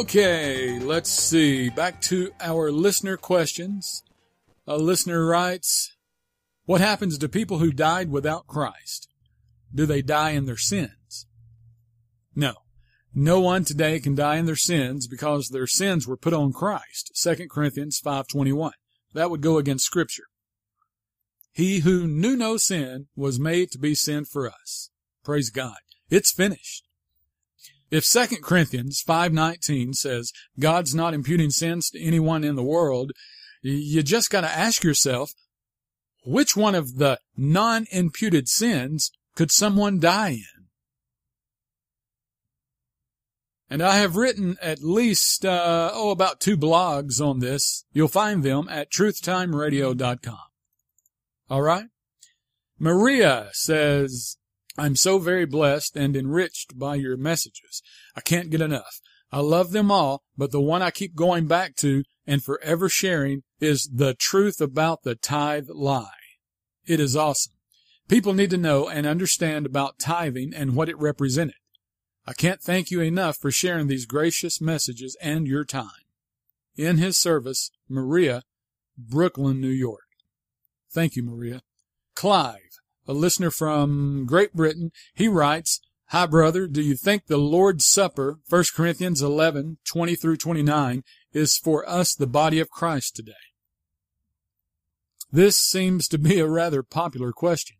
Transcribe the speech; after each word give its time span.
Okay, 0.00 0.78
let's 0.78 1.10
see. 1.10 1.68
Back 1.68 2.00
to 2.02 2.32
our 2.40 2.72
listener 2.72 3.18
questions. 3.18 4.02
A 4.66 4.78
listener 4.78 5.26
writes, 5.26 5.94
What 6.64 6.80
happens 6.80 7.18
to 7.18 7.28
people 7.28 7.58
who 7.58 7.70
died 7.70 8.10
without 8.10 8.46
Christ? 8.46 9.08
Do 9.74 9.84
they 9.84 10.00
die 10.00 10.30
in 10.30 10.46
their 10.46 10.56
sins? 10.56 11.26
No. 12.34 12.54
No 13.14 13.40
one 13.40 13.62
today 13.62 14.00
can 14.00 14.14
die 14.14 14.36
in 14.36 14.46
their 14.46 14.56
sins 14.56 15.06
because 15.06 15.48
their 15.48 15.66
sins 15.66 16.06
were 16.06 16.16
put 16.16 16.32
on 16.32 16.54
Christ. 16.54 17.12
2 17.22 17.48
Corinthians 17.50 18.00
5.21. 18.02 18.70
That 19.12 19.30
would 19.30 19.42
go 19.42 19.58
against 19.58 19.84
scripture. 19.84 20.28
He 21.52 21.80
who 21.80 22.06
knew 22.06 22.36
no 22.36 22.56
sin 22.56 23.08
was 23.14 23.38
made 23.38 23.70
to 23.72 23.78
be 23.78 23.94
sin 23.94 24.24
for 24.24 24.48
us. 24.48 24.88
Praise 25.22 25.50
God. 25.50 25.76
It's 26.08 26.32
finished. 26.32 26.86
If 27.90 28.04
2 28.04 28.40
Corinthians 28.42 29.02
5:19 29.02 29.94
says 29.94 30.32
God's 30.58 30.94
not 30.94 31.14
imputing 31.14 31.50
sins 31.50 31.90
to 31.90 32.00
anyone 32.00 32.44
in 32.44 32.54
the 32.54 32.62
world, 32.62 33.12
you 33.62 34.02
just 34.02 34.30
got 34.30 34.42
to 34.42 34.50
ask 34.50 34.84
yourself, 34.84 35.32
which 36.24 36.56
one 36.56 36.74
of 36.74 36.96
the 36.96 37.18
non-imputed 37.36 38.48
sins 38.48 39.10
could 39.34 39.50
someone 39.50 39.98
die 39.98 40.30
in? 40.30 40.60
And 43.68 43.82
I 43.82 43.98
have 43.98 44.16
written 44.16 44.56
at 44.60 44.82
least, 44.82 45.44
uh, 45.44 45.90
oh, 45.94 46.10
about 46.10 46.40
two 46.40 46.56
blogs 46.56 47.24
on 47.24 47.38
this. 47.38 47.84
You'll 47.92 48.08
find 48.08 48.42
them 48.42 48.68
at 48.68 48.90
truthtimeradio.com. 48.90 50.38
All 51.48 51.62
right. 51.62 51.86
Maria 52.78 53.50
says, 53.52 54.38
I'm 54.80 54.96
so 54.96 55.18
very 55.18 55.44
blessed 55.44 55.94
and 55.94 56.16
enriched 56.16 56.78
by 56.78 56.94
your 56.94 57.18
messages. 57.18 57.82
I 58.16 58.22
can't 58.22 58.48
get 58.48 58.62
enough. 58.62 59.02
I 59.30 59.40
love 59.40 59.72
them 59.72 59.90
all, 59.90 60.22
but 60.38 60.52
the 60.52 60.60
one 60.60 60.80
I 60.80 60.90
keep 60.90 61.14
going 61.14 61.46
back 61.46 61.76
to 61.76 62.02
and 62.26 62.42
forever 62.42 62.88
sharing 62.88 63.42
is 63.60 63.90
the 63.94 64.14
truth 64.14 64.58
about 64.58 65.02
the 65.02 65.14
tithe 65.14 65.68
lie. 65.68 66.08
It 66.86 66.98
is 66.98 67.14
awesome. 67.14 67.52
People 68.08 68.32
need 68.32 68.48
to 68.50 68.56
know 68.56 68.88
and 68.88 69.06
understand 69.06 69.66
about 69.66 69.98
tithing 69.98 70.54
and 70.54 70.74
what 70.74 70.88
it 70.88 70.98
represented. 70.98 71.56
I 72.26 72.32
can't 72.32 72.62
thank 72.62 72.90
you 72.90 73.02
enough 73.02 73.36
for 73.36 73.50
sharing 73.50 73.86
these 73.86 74.06
gracious 74.06 74.62
messages 74.62 75.14
and 75.20 75.46
your 75.46 75.66
time. 75.66 76.06
In 76.74 76.96
his 76.96 77.18
service, 77.18 77.70
Maria, 77.86 78.44
Brooklyn, 78.96 79.60
New 79.60 79.68
York. 79.68 80.08
Thank 80.90 81.16
you, 81.16 81.22
Maria. 81.22 81.60
Clive, 82.14 82.80
a 83.06 83.12
listener 83.12 83.50
from 83.50 84.24
Great 84.26 84.54
Britain, 84.54 84.92
he 85.14 85.28
writes, 85.28 85.80
Hi, 86.08 86.26
brother. 86.26 86.66
Do 86.66 86.82
you 86.82 86.96
think 86.96 87.26
the 87.26 87.36
Lord's 87.36 87.86
Supper, 87.86 88.40
1 88.48 88.64
Corinthians 88.74 89.22
11, 89.22 89.78
20 89.84 90.16
through 90.16 90.38
29, 90.38 91.04
is 91.32 91.56
for 91.56 91.88
us 91.88 92.14
the 92.14 92.26
body 92.26 92.58
of 92.58 92.68
Christ 92.68 93.14
today? 93.14 93.32
This 95.30 95.56
seems 95.56 96.08
to 96.08 96.18
be 96.18 96.40
a 96.40 96.48
rather 96.48 96.82
popular 96.82 97.32
question. 97.32 97.76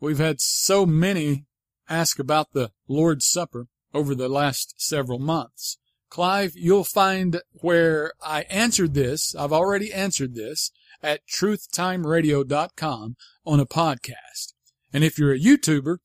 We've 0.00 0.18
had 0.18 0.40
so 0.40 0.86
many 0.86 1.44
ask 1.88 2.18
about 2.18 2.52
the 2.52 2.72
Lord's 2.88 3.26
Supper 3.26 3.68
over 3.92 4.14
the 4.14 4.28
last 4.28 4.74
several 4.78 5.18
months. 5.18 5.76
Clive, 6.08 6.52
you'll 6.54 6.84
find 6.84 7.42
where 7.60 8.12
I 8.22 8.42
answered 8.44 8.94
this, 8.94 9.34
I've 9.34 9.52
already 9.52 9.92
answered 9.92 10.34
this, 10.34 10.70
at 11.02 11.26
truthtimeradio.com 11.26 13.16
on 13.44 13.60
a 13.60 13.66
podcast. 13.66 14.54
And 14.96 15.04
if 15.04 15.18
you're 15.18 15.34
a 15.34 15.38
YouTuber, 15.38 15.98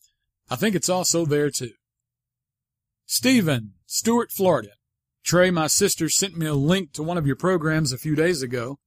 I 0.50 0.58
think 0.58 0.76
it's 0.76 0.90
also 0.90 1.24
there 1.26 1.50
too. 1.50 1.72
Stephen, 3.06 3.76
Stuart, 3.86 4.34
Florida. 4.34 4.72
Trey, 5.24 5.50
my 5.50 5.68
sister, 5.68 6.10
sent 6.10 6.36
me 6.36 6.46
a 6.46 6.54
link 6.54 6.92
to 6.92 7.02
one 7.02 7.18
of 7.18 7.26
your 7.26 7.38
programs 7.38 7.94
a 7.94 7.98
few 7.98 8.18
days 8.18 8.42
ago. 8.42 8.80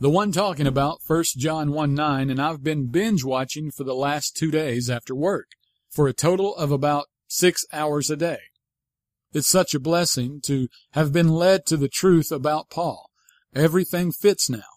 The 0.00 0.10
one 0.10 0.32
talking 0.32 0.66
about 0.66 0.98
1 1.06 1.24
John 1.38 1.72
1 1.72 1.94
9, 1.94 2.28
and 2.28 2.42
I've 2.42 2.62
been 2.62 2.90
binge 2.90 3.24
watching 3.24 3.70
for 3.70 3.84
the 3.84 3.94
last 3.94 4.36
two 4.36 4.50
days 4.50 4.90
after 4.90 5.14
work, 5.14 5.46
for 5.88 6.08
a 6.08 6.12
total 6.12 6.54
of 6.54 6.70
about 6.70 7.06
six 7.26 7.64
hours 7.72 8.10
a 8.10 8.16
day. 8.16 8.40
It's 9.32 9.48
such 9.48 9.74
a 9.74 9.80
blessing 9.80 10.42
to 10.42 10.68
have 10.90 11.10
been 11.10 11.30
led 11.30 11.64
to 11.68 11.78
the 11.78 11.88
truth 11.88 12.30
about 12.30 12.68
Paul. 12.68 13.08
Everything 13.54 14.12
fits 14.12 14.50
now. 14.50 14.68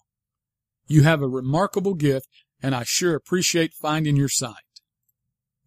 You 0.86 1.02
have 1.02 1.20
a 1.20 1.28
remarkable 1.28 1.92
gift, 1.92 2.26
and 2.62 2.74
I 2.74 2.84
sure 2.84 3.14
appreciate 3.14 3.74
finding 3.74 4.16
your 4.16 4.28
site. 4.28 4.54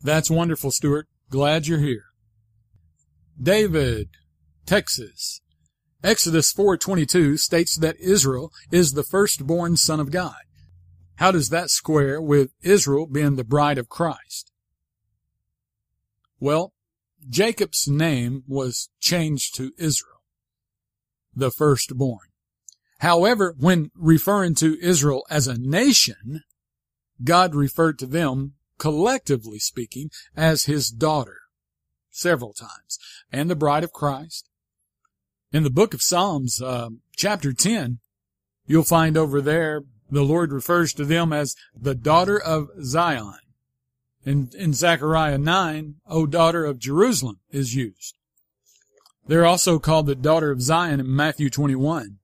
That's 0.02 0.30
wonderful, 0.30 0.72
Stuart. 0.72 1.08
Glad 1.30 1.68
you're 1.68 1.80
here. 1.80 2.06
David, 3.42 4.10
Texas. 4.66 5.42
Exodus 6.04 6.54
4:22 6.54 7.38
states 7.38 7.76
that 7.78 8.00
Israel 8.00 8.52
is 8.72 8.94
the 8.94 9.04
firstborn 9.04 9.76
son 9.76 10.00
of 10.00 10.12
God. 10.12 10.42
How 11.16 11.32
does 11.32 11.50
that 11.50 11.70
square 11.70 12.22
with 12.22 12.52
Israel 12.62 13.08
being 13.08 13.36
the 13.36 13.44
bride 13.44 13.78
of 13.78 13.90
Christ? 13.90 14.52
Well, 16.40 16.74
Jacob's 17.28 17.88
name 17.88 18.44
was 18.48 18.90
changed 19.00 19.56
to 19.56 19.72
Israel, 19.78 20.22
the 21.34 21.50
firstborn. 21.52 22.28
However, 23.00 23.56
when 23.58 23.90
referring 23.96 24.56
to 24.56 24.78
Israel 24.80 25.26
as 25.30 25.48
a 25.48 25.58
nation, 25.58 26.44
God 27.24 27.56
referred 27.56 28.00
to 28.00 28.06
them, 28.06 28.54
collectively 28.78 29.60
speaking, 29.60 30.12
as 30.36 30.66
his 30.66 30.90
daughter 30.90 31.42
several 32.12 32.54
times, 32.54 32.98
and 33.32 33.50
the 33.50 33.56
bride 33.56 33.84
of 33.84 33.92
Christ. 33.92 34.50
In 35.52 35.64
the 35.64 35.70
book 35.70 35.94
of 35.94 36.02
Psalms, 36.02 36.62
uh, 36.62 36.90
chapter 37.16 37.54
10, 37.54 38.00
you'll 38.66 38.84
find 38.84 39.18
over 39.18 39.42
there 39.42 39.84
the 40.10 40.24
Lord 40.24 40.52
refers 40.52 40.94
to 40.94 41.06
them 41.06 41.34
as 41.34 41.56
the 41.76 41.96
daughter 41.96 42.40
of 42.40 42.70
Zion. 42.84 43.40
In, 44.26 44.50
in 44.58 44.74
Zechariah 44.74 45.38
9, 45.38 45.96
O 46.08 46.26
daughter 46.26 46.66
of 46.66 46.80
Jerusalem 46.80 47.40
is 47.52 47.76
used. 47.76 48.18
They're 49.28 49.46
also 49.46 49.80
called 49.80 50.08
the 50.08 50.16
daughter 50.16 50.52
of 50.52 50.62
Zion 50.62 51.00
in 51.00 51.16
Matthew 51.16 51.50
21. 51.50 52.18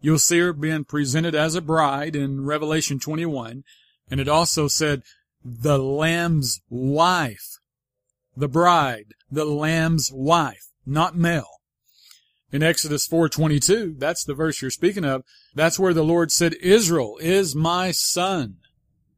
You'll 0.00 0.18
see 0.18 0.40
her 0.40 0.52
being 0.52 0.84
presented 0.84 1.34
as 1.34 1.54
a 1.54 1.60
bride 1.60 2.16
in 2.16 2.44
Revelation 2.44 2.98
21, 2.98 3.62
and 4.10 4.20
it 4.20 4.28
also 4.28 4.68
said 4.68 5.02
the 5.44 5.78
Lamb's 5.78 6.60
wife. 6.68 7.58
The 8.36 8.48
bride, 8.48 9.14
the 9.30 9.44
Lamb's 9.44 10.10
wife, 10.12 10.70
not 10.86 11.16
male. 11.16 11.60
In 12.50 12.62
Exodus 12.62 13.06
4:22, 13.06 13.98
that's 13.98 14.24
the 14.24 14.34
verse 14.34 14.60
you're 14.60 14.70
speaking 14.70 15.04
of. 15.04 15.24
That's 15.54 15.78
where 15.78 15.94
the 15.94 16.04
Lord 16.04 16.30
said, 16.30 16.54
"Israel 16.54 17.18
is 17.20 17.54
my 17.54 17.90
son." 17.92 18.58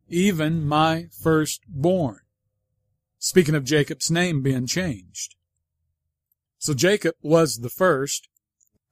even 0.09 0.65
my 0.65 1.07
firstborn. 1.23 2.21
Speaking 3.19 3.55
of 3.55 3.65
Jacob's 3.65 4.11
name 4.11 4.43
being 4.43 4.67
changed. 4.67 5.35
So 6.59 6.75
Jacob 6.75 7.15
was 7.23 7.59
the 7.59 7.71
first. 7.71 8.29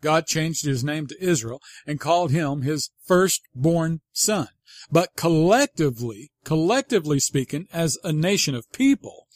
God 0.00 0.26
changed 0.26 0.64
his 0.64 0.82
name 0.82 1.06
to 1.06 1.24
Israel 1.24 1.60
and 1.86 2.00
called 2.00 2.30
him 2.30 2.62
his 2.62 2.90
firstborn 3.04 4.00
son. 4.12 4.48
But 4.90 5.10
collectively, 5.16 6.30
collectively 6.44 7.20
speaking, 7.20 7.66
as 7.72 7.98
a 8.04 8.12
nation 8.12 8.54
of 8.54 8.70
people, 8.72 9.26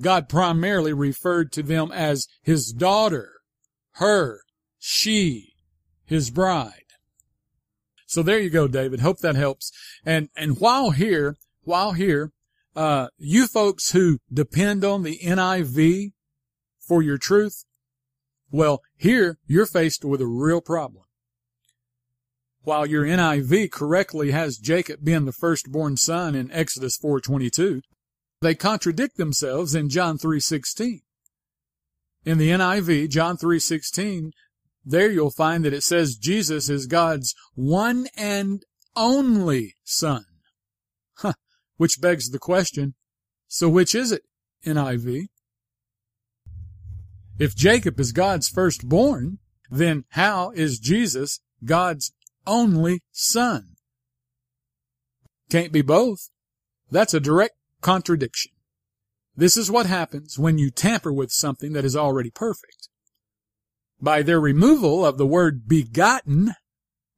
God 0.00 0.28
primarily 0.28 0.92
referred 0.92 1.52
to 1.52 1.62
them 1.62 1.90
as 1.92 2.26
his 2.42 2.72
daughter, 2.72 3.32
her, 3.94 4.40
she, 4.78 5.54
his 6.04 6.30
bride. 6.30 6.84
So 8.06 8.22
there 8.22 8.40
you 8.40 8.50
go, 8.50 8.66
David. 8.66 9.00
Hope 9.00 9.18
that 9.18 9.36
helps. 9.36 9.70
And, 10.04 10.30
and 10.36 10.58
while 10.58 10.90
here, 10.90 11.36
while 11.62 11.92
here, 11.92 12.32
uh, 12.74 13.08
you 13.16 13.46
folks 13.46 13.92
who 13.92 14.18
depend 14.32 14.84
on 14.84 15.02
the 15.02 15.18
NIV 15.22 16.12
for 16.80 17.02
your 17.02 17.18
truth, 17.18 17.64
well, 18.50 18.80
here 18.96 19.38
you're 19.46 19.66
faced 19.66 20.04
with 20.04 20.20
a 20.20 20.26
real 20.26 20.60
problem. 20.60 21.04
While 22.62 22.86
your 22.86 23.04
NIV 23.04 23.70
correctly 23.70 24.32
has 24.32 24.58
Jacob 24.58 25.02
being 25.02 25.24
the 25.24 25.32
firstborn 25.32 25.96
son 25.96 26.34
in 26.34 26.50
Exodus 26.50 26.98
4:22, 26.98 27.80
they 28.42 28.54
contradict 28.54 29.16
themselves 29.16 29.74
in 29.74 29.88
John 29.88 30.18
3:16. 30.18 31.02
In 32.24 32.38
the 32.38 32.50
NIV, 32.50 33.08
John 33.08 33.36
3:16 33.36 34.32
there 34.84 35.10
you'll 35.10 35.30
find 35.30 35.64
that 35.64 35.74
it 35.74 35.82
says 35.82 36.16
Jesus 36.16 36.68
is 36.68 36.86
God's 36.86 37.34
one 37.54 38.08
and 38.16 38.64
only 38.96 39.74
Son. 39.84 40.24
Huh, 41.16 41.34
which 41.76 42.00
begs 42.00 42.30
the 42.30 42.38
question, 42.38 42.94
so 43.46 43.68
which 43.68 43.94
is 43.94 44.10
it, 44.10 44.22
NIV? 44.64 45.28
If 47.38 47.54
Jacob 47.54 47.98
is 48.00 48.12
God's 48.12 48.48
firstborn, 48.48 49.38
then 49.70 50.04
how 50.10 50.50
is 50.50 50.78
Jesus 50.78 51.40
God's 51.64 52.12
only 52.50 53.00
son? 53.12 53.76
Can't 55.50 55.72
be 55.72 55.82
both. 55.82 56.28
That's 56.90 57.14
a 57.14 57.20
direct 57.20 57.54
contradiction. 57.80 58.52
This 59.36 59.56
is 59.56 59.70
what 59.70 59.86
happens 59.86 60.38
when 60.38 60.58
you 60.58 60.70
tamper 60.70 61.12
with 61.12 61.30
something 61.30 61.72
that 61.72 61.84
is 61.84 61.96
already 61.96 62.30
perfect. 62.30 62.88
by 64.00 64.22
their 64.22 64.40
removal 64.40 65.04
of 65.04 65.18
the 65.18 65.26
word 65.26 65.68
begotten 65.68 66.54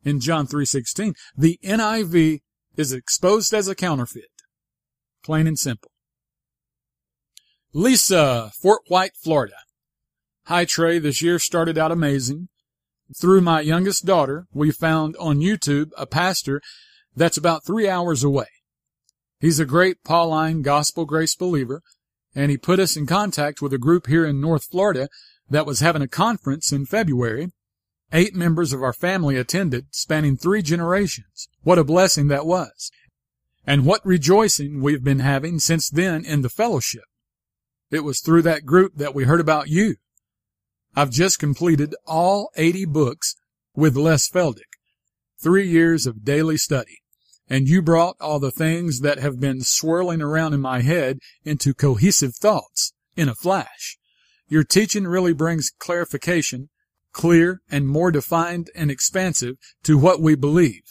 in 0.05 0.21
John 0.21 0.47
3:16, 0.47 1.15
the 1.37 1.59
NIV 1.63 2.41
is 2.77 2.93
exposed 2.93 3.55
as 3.55 3.69
a 3.69 3.75
counterfeit. 3.75 4.31
Plain 5.23 5.47
and 5.47 5.59
simple. 5.59 5.93
Lisa, 7.73 8.51
Fort 8.61 8.83
White, 8.89 9.17
Florida. 9.17 9.57
Hi 10.47 10.65
Trey, 10.65 10.99
this 10.99 11.23
year 11.23 11.39
started 11.39 11.79
out 11.79 11.93
amazing. 11.93 12.49
Through 13.15 13.43
my 13.43 13.61
youngest 13.61 14.07
daughter, 14.07 14.47
we 14.53 14.71
found 14.71 15.17
on 15.17 15.39
YouTube 15.39 15.91
a 15.99 16.07
pastor 16.07 16.63
that's 17.15 17.37
about 17.37 17.65
three 17.65 17.89
hours 17.89 18.25
away. 18.25 18.47
He's 19.39 19.61
a 19.61 19.67
great 19.67 20.03
Pauline 20.03 20.63
gospel 20.63 21.05
grace 21.05 21.35
believer, 21.35 21.83
and 22.35 22.51
he 22.51 22.57
put 22.57 22.79
us 22.79 22.97
in 22.97 23.07
contact 23.07 23.61
with 23.61 23.73
a 23.73 23.79
group 23.79 24.07
here 24.07 24.25
in 24.25 24.41
North 24.41 24.65
Florida 24.65 25.09
that 25.51 25.67
was 25.67 25.81
having 25.81 26.01
a 26.01 26.09
conference 26.09 26.73
in 26.73 26.87
February. 26.87 27.51
Eight 28.15 28.35
members 28.35 28.73
of 28.73 28.83
our 28.83 28.93
family 28.93 29.37
attended, 29.37 29.87
spanning 29.91 30.37
three 30.37 30.63
generations. 30.63 31.49
What 31.63 31.79
a 31.79 31.85
blessing 31.85 32.29
that 32.29 32.47
was. 32.47 32.91
And 33.67 33.85
what 33.85 34.05
rejoicing 34.07 34.81
we've 34.81 35.05
been 35.05 35.21
having 35.21 35.59
since 35.59 35.91
then 35.91 36.25
in 36.25 36.43
the 36.43 36.49
fellowship. 36.49 37.05
It 37.91 38.05
was 38.05 38.21
through 38.21 38.43
that 38.43 38.65
group 38.65 38.97
that 38.97 39.15
we 39.15 39.25
heard 39.25 39.41
about 39.41 39.69
you. 39.69 39.97
I've 40.95 41.11
just 41.11 41.39
completed 41.39 41.95
all 42.07 42.51
80 42.57 42.85
books 42.87 43.35
with 43.75 43.97
Les 43.97 44.29
Feldick. 44.29 44.77
Three 45.43 45.67
years 45.67 46.07
of 46.07 46.25
daily 46.25 46.59
study. 46.59 46.99
And 47.49 47.67
you 47.67 47.81
brought 47.81 48.17
all 48.21 48.39
the 48.39 48.51
things 48.51 49.01
that 49.01 49.19
have 49.19 49.41
been 49.41 49.63
swirling 49.63 50.21
around 50.21 50.53
in 50.53 50.61
my 50.61 50.83
head 50.83 51.19
into 51.45 51.73
cohesive 51.75 52.35
thoughts 52.37 52.93
in 53.17 53.29
a 53.29 53.35
flash. 53.35 53.99
Your 54.49 54.65
teaching 54.65 55.07
really 55.07 55.33
brings 55.33 55.71
clarification, 55.79 56.69
clear 57.13 57.63
and 57.71 57.89
more 57.89 58.11
defined 58.11 58.71
and 58.75 58.91
expansive 58.91 59.57
to 59.85 59.97
what 59.97 60.21
we 60.21 60.35
believe. 60.35 60.83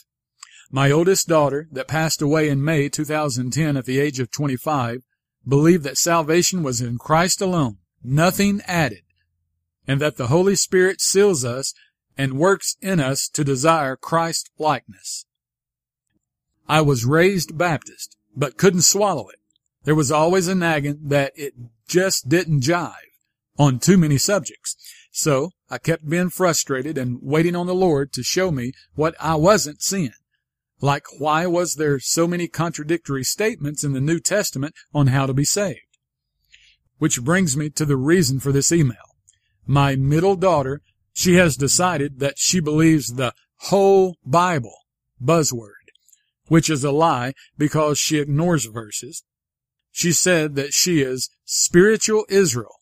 My 0.70 0.90
oldest 0.90 1.28
daughter, 1.28 1.68
that 1.70 1.86
passed 1.86 2.20
away 2.20 2.48
in 2.48 2.64
May 2.64 2.88
2010 2.88 3.76
at 3.76 3.84
the 3.84 4.00
age 4.00 4.18
of 4.18 4.30
25, 4.32 5.02
believed 5.46 5.84
that 5.84 5.98
salvation 5.98 6.62
was 6.62 6.80
in 6.80 6.98
Christ 6.98 7.40
alone, 7.40 7.78
nothing 8.02 8.62
added, 8.66 9.02
and 9.86 10.00
that 10.00 10.16
the 10.16 10.28
Holy 10.28 10.54
Spirit 10.54 11.00
seals 11.00 11.44
us 11.44 11.74
and 12.16 12.38
works 12.38 12.76
in 12.80 13.00
us 13.00 13.28
to 13.28 13.44
desire 13.44 13.96
Christ 13.96 14.50
likeness. 14.58 15.26
I 16.68 16.80
was 16.80 17.04
raised 17.04 17.58
Baptist, 17.58 18.16
but 18.36 18.56
couldn't 18.56 18.82
swallow 18.82 19.28
it. 19.28 19.38
There 19.84 19.94
was 19.94 20.12
always 20.12 20.48
a 20.48 20.54
nagging 20.54 21.00
that 21.08 21.32
it 21.34 21.54
just 21.88 22.28
didn't 22.28 22.62
jive 22.62 22.94
on 23.58 23.78
too 23.78 23.98
many 23.98 24.18
subjects. 24.18 24.76
So 25.10 25.50
I 25.68 25.78
kept 25.78 26.08
being 26.08 26.30
frustrated 26.30 26.96
and 26.96 27.18
waiting 27.20 27.56
on 27.56 27.66
the 27.66 27.74
Lord 27.74 28.12
to 28.14 28.22
show 28.22 28.50
me 28.50 28.72
what 28.94 29.14
I 29.20 29.34
wasn't 29.34 29.82
seeing. 29.82 30.12
Like 30.80 31.04
why 31.18 31.46
was 31.46 31.74
there 31.74 32.00
so 32.00 32.26
many 32.26 32.48
contradictory 32.48 33.24
statements 33.24 33.84
in 33.84 33.92
the 33.92 34.00
New 34.00 34.20
Testament 34.20 34.74
on 34.94 35.08
how 35.08 35.26
to 35.26 35.34
be 35.34 35.44
saved? 35.44 35.80
Which 36.98 37.22
brings 37.22 37.56
me 37.56 37.68
to 37.70 37.84
the 37.84 37.96
reason 37.96 38.40
for 38.40 38.52
this 38.52 38.72
email. 38.72 39.11
My 39.66 39.96
middle 39.96 40.36
daughter, 40.36 40.82
she 41.12 41.34
has 41.34 41.56
decided 41.56 42.18
that 42.18 42.38
she 42.38 42.60
believes 42.60 43.14
the 43.14 43.34
whole 43.56 44.16
Bible 44.24 44.74
buzzword, 45.22 45.90
which 46.48 46.68
is 46.68 46.82
a 46.82 46.90
lie 46.90 47.34
because 47.56 47.98
she 47.98 48.18
ignores 48.18 48.64
verses. 48.66 49.22
She 49.90 50.12
said 50.12 50.56
that 50.56 50.72
she 50.72 51.00
is 51.00 51.30
spiritual 51.44 52.24
Israel, 52.28 52.76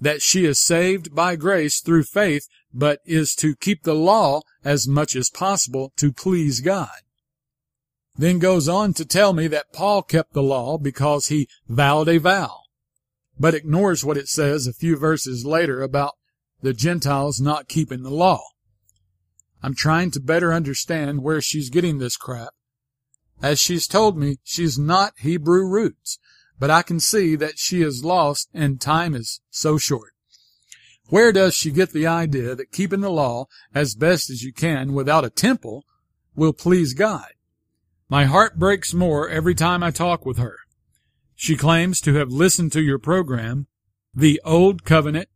that 0.00 0.22
she 0.22 0.44
is 0.44 0.60
saved 0.60 1.14
by 1.14 1.34
grace 1.34 1.80
through 1.80 2.04
faith, 2.04 2.46
but 2.72 3.00
is 3.06 3.34
to 3.36 3.56
keep 3.56 3.82
the 3.82 3.94
law 3.94 4.42
as 4.64 4.86
much 4.86 5.16
as 5.16 5.30
possible 5.30 5.92
to 5.96 6.12
please 6.12 6.60
God. 6.60 7.00
Then 8.14 8.38
goes 8.38 8.68
on 8.68 8.94
to 8.94 9.04
tell 9.04 9.32
me 9.32 9.46
that 9.48 9.72
Paul 9.72 10.02
kept 10.02 10.34
the 10.34 10.42
law 10.42 10.78
because 10.78 11.28
he 11.28 11.48
vowed 11.68 12.08
a 12.08 12.18
vow 12.18 12.65
but 13.38 13.54
ignores 13.54 14.04
what 14.04 14.16
it 14.16 14.28
says 14.28 14.66
a 14.66 14.72
few 14.72 14.96
verses 14.96 15.44
later 15.44 15.82
about 15.82 16.14
the 16.62 16.72
Gentiles 16.72 17.40
not 17.40 17.68
keeping 17.68 18.02
the 18.02 18.10
law. 18.10 18.42
I'm 19.62 19.74
trying 19.74 20.10
to 20.12 20.20
better 20.20 20.52
understand 20.52 21.22
where 21.22 21.40
she's 21.40 21.70
getting 21.70 21.98
this 21.98 22.16
crap. 22.16 22.50
As 23.42 23.58
she's 23.60 23.86
told 23.86 24.16
me, 24.16 24.36
she's 24.42 24.78
not 24.78 25.12
Hebrew 25.18 25.66
roots, 25.66 26.18
but 26.58 26.70
I 26.70 26.82
can 26.82 27.00
see 27.00 27.36
that 27.36 27.58
she 27.58 27.82
is 27.82 28.04
lost 28.04 28.48
and 28.54 28.80
time 28.80 29.14
is 29.14 29.40
so 29.50 29.76
short. 29.76 30.12
Where 31.08 31.32
does 31.32 31.54
she 31.54 31.70
get 31.70 31.92
the 31.92 32.06
idea 32.06 32.54
that 32.54 32.72
keeping 32.72 33.00
the 33.00 33.10
law 33.10 33.46
as 33.74 33.94
best 33.94 34.30
as 34.30 34.42
you 34.42 34.52
can 34.52 34.92
without 34.92 35.24
a 35.24 35.30
temple 35.30 35.84
will 36.34 36.52
please 36.52 36.94
God? 36.94 37.26
My 38.08 38.24
heart 38.24 38.58
breaks 38.58 38.94
more 38.94 39.28
every 39.28 39.54
time 39.54 39.82
I 39.82 39.90
talk 39.90 40.24
with 40.24 40.38
her. 40.38 40.58
She 41.36 41.54
claims 41.54 42.00
to 42.00 42.14
have 42.14 42.30
listened 42.30 42.72
to 42.72 42.82
your 42.82 42.98
program, 42.98 43.66
the 44.14 44.40
Old 44.42 44.84
Covenant, 44.84 45.28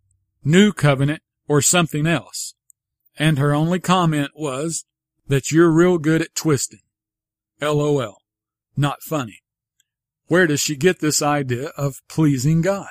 New 0.43 0.73
Covenant, 0.73 1.23
or 1.47 1.61
something 1.61 2.07
else. 2.07 2.55
And 3.19 3.39
her 3.39 3.55
only 3.55 3.79
comment 3.79 4.31
was 4.35 4.87
that 5.29 5.53
you're 5.53 5.71
real 5.71 5.99
good 5.99 6.23
at 6.23 6.35
twisting. 6.35 6.81
LOL. 7.61 8.17
Not 8.77 9.03
funny. 9.03 9.41
Where 10.27 10.47
does 10.47 10.61
she 10.61 10.75
get 10.75 11.01
this 11.01 11.21
idea 11.21 11.67
of 11.77 12.01
pleasing 12.09 12.63
God? 12.63 12.89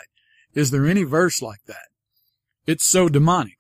Is 0.54 0.70
there 0.70 0.86
any 0.86 1.04
verse 1.04 1.42
like 1.42 1.64
that? 1.66 1.88
It's 2.68 2.86
so 2.86 3.10
demonic. 3.10 3.58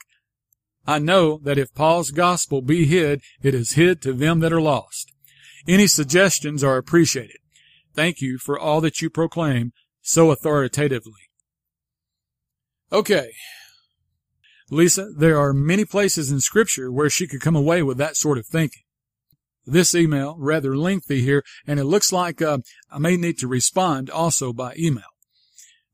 I 0.86 1.00
know 1.00 1.40
that 1.44 1.58
if 1.58 1.74
Paul's 1.74 2.12
gospel 2.12 2.62
be 2.62 2.86
hid, 2.86 3.22
it 3.42 3.56
is 3.56 3.74
hid 3.74 4.02
to 4.04 4.14
them 4.14 4.42
that 4.42 4.54
are 4.54 4.62
lost. 4.62 5.12
Any 5.68 5.88
suggestions 5.88 6.64
are 6.64 6.78
appreciated. 6.78 7.39
Thank 8.00 8.22
you 8.22 8.38
for 8.38 8.58
all 8.58 8.80
that 8.80 9.02
you 9.02 9.10
proclaim 9.10 9.74
so 10.02 10.32
authoritatively. 10.32 11.28
Okay. 12.94 13.32
Lisa, 14.70 15.10
there 15.18 15.38
are 15.38 15.52
many 15.52 15.84
places 15.84 16.32
in 16.32 16.40
scripture 16.40 16.94
where 16.94 17.10
she 17.10 17.28
could 17.28 17.42
come 17.42 17.58
away 17.58 17.84
with 17.84 17.98
that 17.98 18.16
sort 18.16 18.38
of 18.38 18.48
thinking. 18.48 18.84
This 19.66 19.94
email, 19.94 20.38
rather 20.40 20.78
lengthy 20.78 21.20
here, 21.24 21.44
and 21.68 21.78
it 21.78 21.84
looks 21.84 22.14
like 22.14 22.42
uh, 22.42 22.60
I 22.90 23.00
may 23.00 23.18
need 23.18 23.38
to 23.40 23.50
respond 23.50 24.10
also 24.10 24.54
by 24.54 24.76
email. 24.80 25.12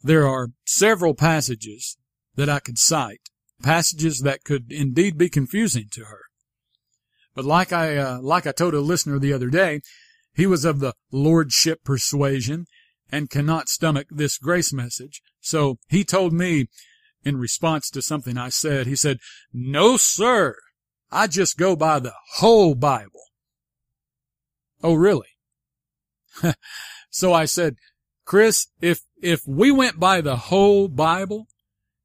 There 0.03 0.27
are 0.27 0.49
several 0.63 1.15
passages 1.15 1.97
that 2.35 2.49
I 2.49 2.59
could 2.59 2.77
cite, 2.77 3.31
passages 3.63 4.19
that 4.19 4.43
could 4.43 4.71
indeed 4.71 5.17
be 5.17 5.29
confusing 5.29 5.87
to 5.93 6.01
her. 6.01 6.21
But 7.33 7.45
like 7.45 7.73
I, 7.73 7.97
uh, 7.97 8.19
like 8.21 8.45
I 8.45 8.51
told 8.51 8.75
a 8.75 8.79
listener 8.79 9.17
the 9.17 9.33
other 9.33 9.49
day, 9.49 9.81
he 10.35 10.45
was 10.45 10.65
of 10.65 10.79
the 10.79 10.93
lordship 11.11 11.83
persuasion 11.83 12.65
and 13.11 13.29
cannot 13.29 13.69
stomach 13.69 14.07
this 14.09 14.37
grace 14.37 14.73
message. 14.73 15.21
So 15.39 15.77
he 15.87 16.03
told 16.03 16.33
me 16.33 16.67
in 17.23 17.37
response 17.37 17.89
to 17.91 18.01
something 18.01 18.37
I 18.37 18.49
said, 18.49 18.85
he 18.85 18.95
said, 18.95 19.19
no, 19.53 19.97
sir. 19.97 20.55
I 21.11 21.27
just 21.27 21.57
go 21.57 21.75
by 21.75 21.99
the 21.99 22.13
whole 22.37 22.75
Bible. 22.75 23.21
Oh, 24.83 24.93
really? 24.93 25.29
so 27.09 27.33
I 27.33 27.45
said, 27.45 27.77
Chris, 28.25 28.67
if, 28.81 29.01
if 29.21 29.41
we 29.47 29.71
went 29.71 29.99
by 29.99 30.21
the 30.21 30.35
whole 30.35 30.87
Bible, 30.87 31.47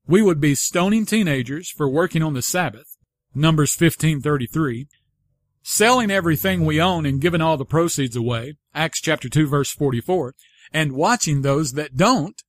we 0.07 0.23
would 0.23 0.41
be 0.41 0.55
stoning 0.55 1.07
teenagers 1.07 1.71
for 1.71 1.89
working 1.89 2.23
on 2.23 2.35
the 2.35 2.43
Sabbath, 2.43 2.97
Numbers 3.35 3.75
1533, 3.79 4.89
selling 5.63 6.11
everything 6.11 6.65
we 6.65 6.81
own 6.81 7.07
and 7.07 7.21
giving 7.21 7.41
all 7.41 7.57
the 7.57 7.65
proceeds 7.65 8.17
away, 8.17 8.57
Acts 8.75 9.01
chapter 9.01 9.29
2 9.29 9.47
verse 9.47 9.71
44, 9.73 10.35
and 10.73 10.93
watching 10.93 11.43
those 11.43 11.73
that 11.73 11.97
don't 11.97 12.43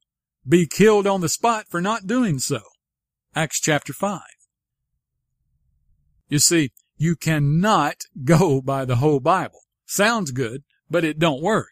be 0.48 0.68
killed 0.68 1.08
on 1.08 1.22
the 1.22 1.30
spot 1.30 1.66
for 1.70 1.82
not 1.82 2.08
doing 2.08 2.40
so, 2.40 2.62
Acts 3.36 3.60
chapter 3.60 3.94
5. 3.94 4.22
You 6.30 6.40
see, 6.40 6.72
you 6.98 7.16
cannot 7.16 7.98
go 8.24 8.62
by 8.62 8.86
the 8.86 8.98
whole 8.98 9.20
Bible. 9.20 9.62
Sounds 9.86 10.32
good, 10.32 10.64
but 10.90 11.04
it 11.04 11.20
don't 11.20 11.42
work. 11.42 11.72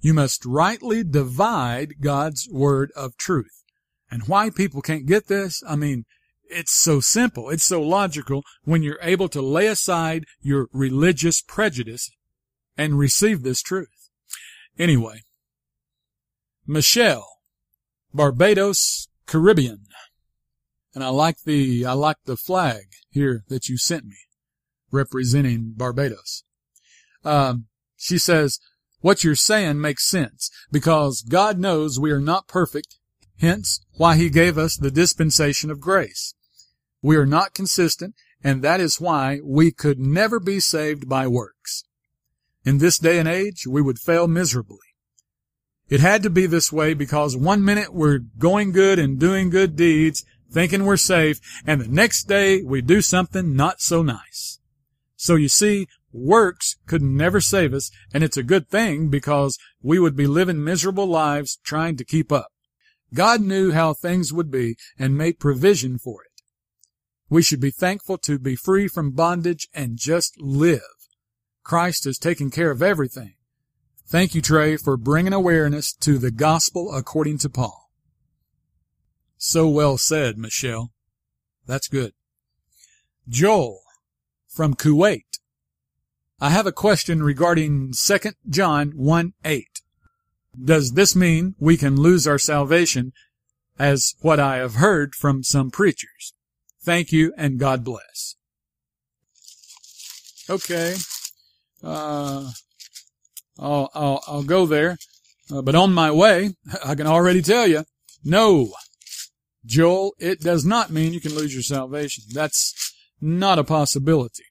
You 0.00 0.14
must 0.14 0.46
rightly 0.46 1.04
divide 1.04 2.00
God's 2.00 2.48
word 2.50 2.90
of 2.96 3.16
truth. 3.16 3.64
And 4.10 4.26
why 4.26 4.50
people 4.50 4.80
can't 4.80 5.06
get 5.06 5.28
this, 5.28 5.62
I 5.68 5.76
mean, 5.76 6.04
it's 6.50 6.72
so 6.72 7.00
simple. 7.00 7.50
It's 7.50 7.64
so 7.64 7.80
logical 7.80 8.42
when 8.64 8.82
you're 8.82 8.98
able 9.02 9.28
to 9.28 9.40
lay 9.42 9.66
aside 9.66 10.24
your 10.40 10.68
religious 10.72 11.40
prejudice 11.40 12.10
and 12.76 12.98
receive 12.98 13.42
this 13.42 13.62
truth. 13.62 14.10
Anyway, 14.78 15.22
Michelle, 16.66 17.28
Barbados, 18.12 19.08
Caribbean. 19.26 19.86
And 20.94 21.04
I 21.04 21.08
like 21.08 21.42
the, 21.44 21.86
I 21.86 21.92
like 21.92 22.16
the 22.24 22.36
flag 22.36 22.86
here 23.10 23.44
that 23.48 23.68
you 23.68 23.76
sent 23.76 24.04
me 24.06 24.16
representing 24.90 25.74
Barbados. 25.76 26.42
Um, 27.24 27.66
she 27.96 28.18
says, 28.18 28.58
what 29.00 29.24
you're 29.24 29.34
saying 29.34 29.80
makes 29.80 30.06
sense 30.06 30.50
because 30.70 31.22
God 31.22 31.58
knows 31.58 31.98
we 31.98 32.10
are 32.10 32.20
not 32.20 32.48
perfect, 32.48 32.98
hence 33.38 33.84
why 33.96 34.16
he 34.16 34.30
gave 34.30 34.58
us 34.58 34.76
the 34.76 34.90
dispensation 34.90 35.70
of 35.70 35.80
grace. 35.80 36.34
We 37.02 37.16
are 37.16 37.26
not 37.26 37.54
consistent, 37.54 38.14
and 38.42 38.62
that 38.62 38.80
is 38.80 39.00
why 39.00 39.40
we 39.42 39.70
could 39.70 39.98
never 39.98 40.38
be 40.38 40.60
saved 40.60 41.08
by 41.08 41.26
works. 41.26 41.84
In 42.64 42.78
this 42.78 42.98
day 42.98 43.18
and 43.18 43.28
age, 43.28 43.66
we 43.66 43.80
would 43.80 43.98
fail 43.98 44.28
miserably. 44.28 44.78
It 45.88 46.00
had 46.00 46.22
to 46.22 46.30
be 46.30 46.46
this 46.46 46.70
way 46.70 46.94
because 46.94 47.36
one 47.36 47.64
minute 47.64 47.92
we're 47.92 48.20
going 48.38 48.72
good 48.72 48.98
and 48.98 49.18
doing 49.18 49.50
good 49.50 49.76
deeds, 49.76 50.24
thinking 50.50 50.84
we're 50.84 50.96
safe, 50.96 51.40
and 51.66 51.80
the 51.80 51.88
next 51.88 52.24
day 52.24 52.62
we 52.62 52.80
do 52.80 53.00
something 53.00 53.56
not 53.56 53.80
so 53.80 54.02
nice. 54.02 54.60
So 55.16 55.34
you 55.34 55.48
see, 55.48 55.86
works 56.12 56.76
could 56.86 57.02
never 57.02 57.40
save 57.40 57.74
us, 57.74 57.90
and 58.12 58.22
it's 58.22 58.36
a 58.36 58.42
good 58.42 58.68
thing 58.68 59.08
because 59.08 59.58
we 59.82 59.98
would 59.98 60.16
be 60.16 60.26
living 60.26 60.62
miserable 60.62 61.06
lives 61.06 61.58
trying 61.64 61.96
to 61.96 62.04
keep 62.04 62.30
up. 62.30 62.52
God 63.12 63.40
knew 63.40 63.72
how 63.72 63.92
things 63.92 64.32
would 64.32 64.50
be 64.50 64.76
and 64.98 65.18
made 65.18 65.40
provision 65.40 65.98
for 65.98 66.22
it. 66.22 66.29
We 67.30 67.42
should 67.42 67.60
be 67.60 67.70
thankful 67.70 68.18
to 68.18 68.40
be 68.40 68.56
free 68.56 68.88
from 68.88 69.12
bondage 69.12 69.68
and 69.72 69.96
just 69.96 70.38
live. 70.40 70.82
Christ 71.62 72.04
has 72.04 72.18
taken 72.18 72.50
care 72.50 72.72
of 72.72 72.82
everything. 72.82 73.34
Thank 74.04 74.34
you, 74.34 74.42
Trey, 74.42 74.76
for 74.76 74.96
bringing 74.96 75.32
awareness 75.32 75.92
to 75.92 76.18
the 76.18 76.32
gospel 76.32 76.92
according 76.92 77.38
to 77.38 77.48
Paul. 77.48 77.88
So 79.38 79.68
well 79.68 79.96
said, 79.96 80.36
Michelle. 80.36 80.90
That's 81.66 81.86
good. 81.86 82.12
Joel 83.28 83.82
from 84.48 84.74
Kuwait. 84.74 85.38
I 86.40 86.50
have 86.50 86.66
a 86.66 86.72
question 86.72 87.22
regarding 87.22 87.92
2 87.92 88.18
John 88.48 88.90
1 88.96 89.34
8. 89.44 89.66
Does 90.64 90.92
this 90.92 91.14
mean 91.14 91.54
we 91.60 91.76
can 91.76 91.94
lose 91.94 92.26
our 92.26 92.38
salvation 92.38 93.12
as 93.78 94.16
what 94.20 94.40
I 94.40 94.56
have 94.56 94.74
heard 94.74 95.14
from 95.14 95.44
some 95.44 95.70
preachers? 95.70 96.34
Thank 96.82 97.12
you 97.12 97.32
and 97.36 97.58
God 97.58 97.84
bless. 97.84 98.36
Okay. 100.48 100.96
Uh, 101.82 102.50
I'll, 103.58 103.90
I'll, 103.94 104.22
I'll 104.26 104.42
go 104.42 104.66
there. 104.66 104.96
Uh, 105.52 105.62
but 105.62 105.74
on 105.74 105.92
my 105.92 106.10
way, 106.10 106.54
I 106.84 106.94
can 106.94 107.06
already 107.06 107.42
tell 107.42 107.66
you, 107.66 107.84
no. 108.24 108.72
Joel, 109.64 110.14
it 110.18 110.40
does 110.40 110.64
not 110.64 110.90
mean 110.90 111.12
you 111.12 111.20
can 111.20 111.34
lose 111.34 111.52
your 111.54 111.62
salvation. 111.62 112.24
That's 112.32 112.94
not 113.20 113.58
a 113.58 113.64
possibility. 113.64 114.44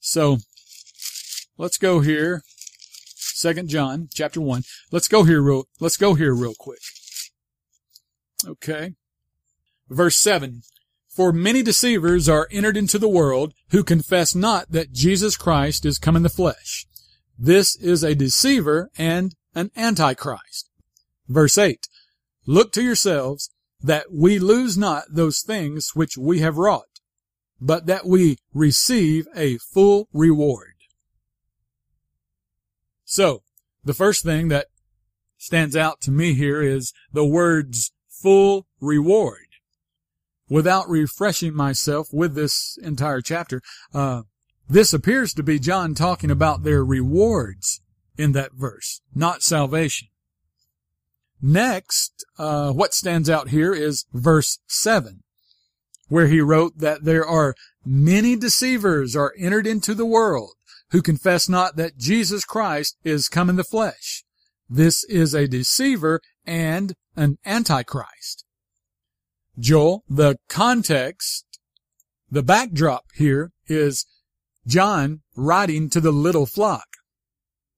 So, 0.00 0.38
let's 1.56 1.78
go 1.78 2.00
here. 2.00 2.42
Second 3.16 3.68
John, 3.68 4.08
chapter 4.12 4.40
one. 4.40 4.64
Let's 4.92 5.08
go 5.08 5.24
here 5.24 5.40
real, 5.40 5.64
let's 5.80 5.96
go 5.96 6.12
here 6.12 6.34
real 6.34 6.54
quick. 6.58 6.80
Okay. 8.46 8.94
Verse 9.88 10.18
seven. 10.18 10.62
For 11.20 11.34
many 11.34 11.62
deceivers 11.62 12.30
are 12.30 12.48
entered 12.50 12.78
into 12.78 12.98
the 12.98 13.06
world 13.06 13.52
who 13.72 13.84
confess 13.84 14.34
not 14.34 14.72
that 14.72 14.94
Jesus 14.94 15.36
Christ 15.36 15.84
is 15.84 15.98
come 15.98 16.16
in 16.16 16.22
the 16.22 16.30
flesh. 16.30 16.86
This 17.38 17.76
is 17.76 18.02
a 18.02 18.14
deceiver 18.14 18.90
and 18.96 19.34
an 19.54 19.70
antichrist. 19.76 20.70
Verse 21.28 21.58
8. 21.58 21.86
Look 22.46 22.72
to 22.72 22.82
yourselves 22.82 23.50
that 23.82 24.06
we 24.10 24.38
lose 24.38 24.78
not 24.78 25.04
those 25.10 25.42
things 25.42 25.90
which 25.92 26.16
we 26.16 26.38
have 26.38 26.56
wrought, 26.56 27.00
but 27.60 27.84
that 27.84 28.06
we 28.06 28.38
receive 28.54 29.28
a 29.36 29.58
full 29.58 30.08
reward. 30.14 30.72
So, 33.04 33.42
the 33.84 33.92
first 33.92 34.22
thing 34.22 34.48
that 34.48 34.68
stands 35.36 35.76
out 35.76 36.00
to 36.00 36.10
me 36.10 36.32
here 36.32 36.62
is 36.62 36.94
the 37.12 37.26
words 37.26 37.92
full 38.08 38.66
reward. 38.80 39.49
Without 40.50 40.88
refreshing 40.88 41.54
myself 41.54 42.08
with 42.12 42.34
this 42.34 42.76
entire 42.82 43.20
chapter, 43.20 43.62
uh, 43.94 44.22
this 44.68 44.92
appears 44.92 45.32
to 45.34 45.44
be 45.44 45.60
John 45.60 45.94
talking 45.94 46.30
about 46.30 46.64
their 46.64 46.84
rewards 46.84 47.80
in 48.18 48.32
that 48.32 48.52
verse, 48.54 49.00
not 49.14 49.42
salvation. 49.42 50.08
Next, 51.40 52.24
uh, 52.36 52.72
what 52.72 52.94
stands 52.94 53.30
out 53.30 53.50
here 53.50 53.72
is 53.72 54.06
verse 54.12 54.58
7, 54.66 55.22
where 56.08 56.26
he 56.26 56.40
wrote 56.40 56.78
that 56.78 57.04
there 57.04 57.24
are 57.24 57.54
many 57.84 58.34
deceivers 58.34 59.14
are 59.14 59.32
entered 59.38 59.68
into 59.68 59.94
the 59.94 60.04
world 60.04 60.50
who 60.90 61.00
confess 61.00 61.48
not 61.48 61.76
that 61.76 61.96
Jesus 61.96 62.44
Christ 62.44 62.96
is 63.04 63.28
come 63.28 63.48
in 63.48 63.56
the 63.56 63.62
flesh. 63.62 64.24
This 64.68 65.04
is 65.04 65.32
a 65.32 65.46
deceiver 65.46 66.20
and 66.44 66.94
an 67.16 67.38
antichrist. 67.46 68.44
Joel, 69.60 70.04
the 70.08 70.36
context, 70.48 71.44
the 72.30 72.42
backdrop 72.42 73.04
here 73.14 73.52
is 73.68 74.06
John 74.66 75.20
writing 75.36 75.90
to 75.90 76.00
the 76.00 76.12
little 76.12 76.46
flock, 76.46 76.86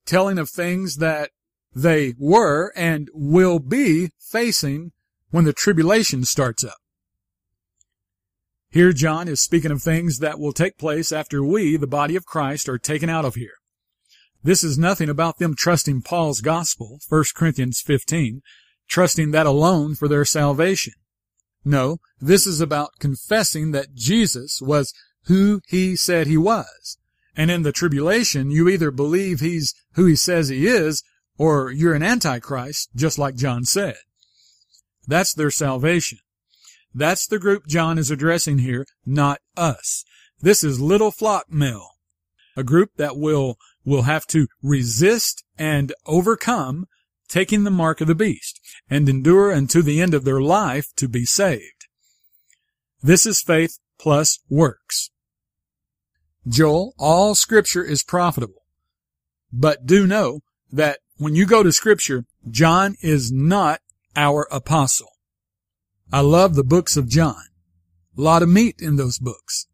telling 0.06 0.38
of 0.38 0.48
things 0.48 0.96
that 0.96 1.30
they 1.74 2.14
were 2.18 2.72
and 2.76 3.08
will 3.12 3.58
be 3.58 4.10
facing 4.20 4.92
when 5.30 5.44
the 5.44 5.52
tribulation 5.52 6.24
starts 6.24 6.62
up. 6.62 6.78
Here 8.70 8.92
John 8.92 9.26
is 9.26 9.42
speaking 9.42 9.72
of 9.72 9.82
things 9.82 10.20
that 10.20 10.38
will 10.38 10.52
take 10.52 10.78
place 10.78 11.10
after 11.10 11.42
we, 11.42 11.76
the 11.76 11.86
body 11.86 12.14
of 12.14 12.24
Christ, 12.24 12.68
are 12.68 12.78
taken 12.78 13.10
out 13.10 13.24
of 13.24 13.34
here. 13.34 13.54
This 14.42 14.62
is 14.62 14.78
nothing 14.78 15.08
about 15.08 15.38
them 15.38 15.54
trusting 15.56 16.02
Paul's 16.02 16.40
gospel, 16.40 17.00
1 17.08 17.24
Corinthians 17.34 17.80
15, 17.80 18.40
trusting 18.88 19.30
that 19.32 19.46
alone 19.46 19.94
for 19.94 20.08
their 20.08 20.24
salvation. 20.24 20.94
No, 21.64 21.98
this 22.20 22.46
is 22.46 22.60
about 22.60 22.98
confessing 22.98 23.70
that 23.72 23.94
Jesus 23.94 24.60
was 24.60 24.92
who 25.26 25.60
he 25.66 25.96
said 25.96 26.26
he 26.26 26.36
was. 26.36 26.98
And 27.36 27.50
in 27.50 27.62
the 27.62 27.72
tribulation, 27.72 28.50
you 28.50 28.68
either 28.68 28.90
believe 28.90 29.40
he's 29.40 29.74
who 29.94 30.06
he 30.06 30.16
says 30.16 30.48
he 30.48 30.66
is, 30.66 31.02
or 31.38 31.70
you're 31.70 31.94
an 31.94 32.02
antichrist, 32.02 32.90
just 32.94 33.18
like 33.18 33.36
John 33.36 33.64
said. 33.64 33.96
That's 35.06 35.32
their 35.32 35.50
salvation. 35.50 36.18
That's 36.94 37.26
the 37.26 37.38
group 37.38 37.66
John 37.66 37.98
is 37.98 38.10
addressing 38.10 38.58
here, 38.58 38.86
not 39.06 39.40
us. 39.56 40.04
This 40.40 40.62
is 40.62 40.80
little 40.80 41.10
flock 41.10 41.50
mill, 41.50 41.88
a 42.56 42.62
group 42.62 42.90
that 42.96 43.16
will, 43.16 43.56
will 43.84 44.02
have 44.02 44.26
to 44.28 44.48
resist 44.62 45.44
and 45.56 45.92
overcome 46.06 46.86
taking 47.32 47.64
the 47.64 47.70
mark 47.70 48.02
of 48.02 48.06
the 48.06 48.14
beast 48.14 48.60
and 48.90 49.08
endure 49.08 49.54
unto 49.54 49.80
the 49.80 50.02
end 50.02 50.12
of 50.12 50.24
their 50.24 50.40
life 50.40 50.88
to 50.94 51.08
be 51.08 51.24
saved. 51.24 51.86
This 53.02 53.24
is 53.24 53.40
faith 53.40 53.78
plus 53.98 54.40
works. 54.50 55.10
Joel, 56.46 56.92
all 56.98 57.34
scripture 57.34 57.82
is 57.82 58.02
profitable. 58.02 58.66
But 59.50 59.86
do 59.86 60.06
know 60.06 60.40
that 60.70 60.98
when 61.16 61.34
you 61.34 61.46
go 61.46 61.62
to 61.62 61.72
scripture, 61.72 62.26
John 62.50 62.96
is 63.00 63.32
not 63.32 63.80
our 64.14 64.46
apostle. 64.50 65.12
I 66.12 66.20
love 66.20 66.54
the 66.54 66.62
books 66.62 66.98
of 66.98 67.08
John. 67.08 67.44
A 68.18 68.20
lot 68.20 68.42
of 68.42 68.50
meat 68.50 68.76
in 68.78 68.96
those 68.96 69.18
books. 69.18 69.68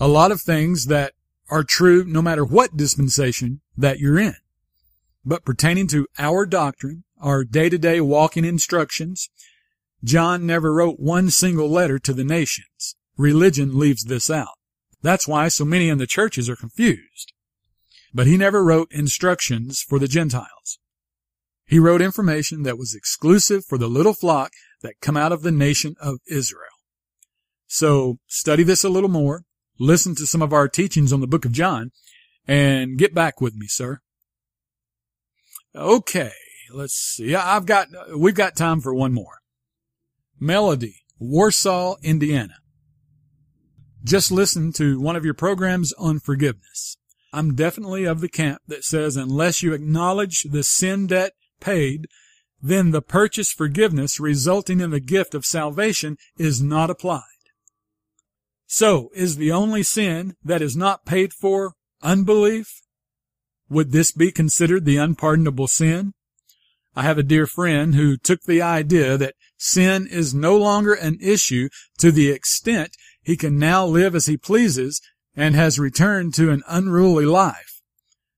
A 0.00 0.08
lot 0.08 0.32
of 0.32 0.40
things 0.40 0.86
that 0.86 1.12
are 1.50 1.62
true 1.62 2.04
no 2.06 2.22
matter 2.22 2.42
what 2.42 2.74
dispensation 2.74 3.60
that 3.76 3.98
you're 3.98 4.18
in. 4.18 4.36
But 5.24 5.44
pertaining 5.44 5.86
to 5.88 6.06
our 6.18 6.44
doctrine, 6.44 7.04
our 7.20 7.44
day-to-day 7.44 8.00
walking 8.00 8.44
instructions, 8.44 9.30
John 10.02 10.46
never 10.46 10.72
wrote 10.72 11.00
one 11.00 11.30
single 11.30 11.68
letter 11.68 11.98
to 12.00 12.12
the 12.12 12.24
nations. 12.24 12.94
Religion 13.16 13.78
leaves 13.78 14.04
this 14.04 14.28
out. 14.28 14.58
That's 15.00 15.26
why 15.26 15.48
so 15.48 15.64
many 15.64 15.88
in 15.88 15.98
the 15.98 16.06
churches 16.06 16.48
are 16.50 16.56
confused. 16.56 17.32
But 18.12 18.26
he 18.26 18.36
never 18.36 18.62
wrote 18.62 18.92
instructions 18.92 19.80
for 19.80 19.98
the 19.98 20.08
Gentiles. 20.08 20.78
He 21.66 21.78
wrote 21.78 22.02
information 22.02 22.62
that 22.64 22.78
was 22.78 22.94
exclusive 22.94 23.64
for 23.64 23.78
the 23.78 23.88
little 23.88 24.12
flock 24.12 24.52
that 24.82 25.00
come 25.00 25.16
out 25.16 25.32
of 25.32 25.42
the 25.42 25.50
nation 25.50 25.94
of 26.00 26.20
Israel. 26.28 26.68
So 27.66 28.18
study 28.26 28.62
this 28.62 28.84
a 28.84 28.90
little 28.90 29.08
more, 29.08 29.44
listen 29.78 30.14
to 30.16 30.26
some 30.26 30.42
of 30.42 30.52
our 30.52 30.68
teachings 30.68 31.12
on 31.12 31.20
the 31.20 31.26
book 31.26 31.44
of 31.44 31.52
John, 31.52 31.90
and 32.46 32.98
get 32.98 33.14
back 33.14 33.40
with 33.40 33.54
me, 33.54 33.66
sir. 33.66 34.00
Okay, 35.76 36.32
let's 36.72 36.94
see. 36.94 37.34
I've 37.34 37.66
got, 37.66 37.88
we've 38.16 38.34
got 38.34 38.56
time 38.56 38.80
for 38.80 38.94
one 38.94 39.12
more. 39.12 39.38
Melody, 40.38 40.96
Warsaw, 41.18 41.96
Indiana. 42.02 42.54
Just 44.04 44.30
listen 44.30 44.72
to 44.74 45.00
one 45.00 45.16
of 45.16 45.24
your 45.24 45.34
programs 45.34 45.92
on 45.94 46.20
forgiveness. 46.20 46.96
I'm 47.32 47.54
definitely 47.54 48.04
of 48.04 48.20
the 48.20 48.28
camp 48.28 48.62
that 48.68 48.84
says 48.84 49.16
unless 49.16 49.62
you 49.62 49.72
acknowledge 49.72 50.42
the 50.42 50.62
sin 50.62 51.08
debt 51.08 51.32
paid, 51.58 52.06
then 52.62 52.92
the 52.92 53.02
purchase 53.02 53.50
forgiveness 53.50 54.20
resulting 54.20 54.80
in 54.80 54.90
the 54.90 55.00
gift 55.00 55.34
of 55.34 55.44
salvation 55.44 56.16
is 56.38 56.62
not 56.62 56.90
applied. 56.90 57.22
So, 58.66 59.10
is 59.14 59.36
the 59.36 59.52
only 59.52 59.82
sin 59.82 60.36
that 60.44 60.62
is 60.62 60.76
not 60.76 61.04
paid 61.04 61.32
for 61.32 61.74
unbelief? 62.02 62.83
Would 63.68 63.92
this 63.92 64.12
be 64.12 64.30
considered 64.30 64.84
the 64.84 64.96
unpardonable 64.96 65.68
sin? 65.68 66.12
I 66.96 67.02
have 67.02 67.18
a 67.18 67.22
dear 67.24 67.46
friend 67.46 67.94
who 67.94 68.16
took 68.16 68.42
the 68.42 68.62
idea 68.62 69.16
that 69.16 69.34
sin 69.56 70.06
is 70.06 70.34
no 70.34 70.56
longer 70.56 70.94
an 70.94 71.18
issue 71.20 71.68
to 71.98 72.12
the 72.12 72.30
extent 72.30 72.96
he 73.22 73.36
can 73.36 73.58
now 73.58 73.84
live 73.84 74.14
as 74.14 74.26
he 74.26 74.36
pleases 74.36 75.00
and 75.34 75.54
has 75.54 75.78
returned 75.78 76.34
to 76.34 76.50
an 76.50 76.62
unruly 76.68 77.24
life. 77.24 77.80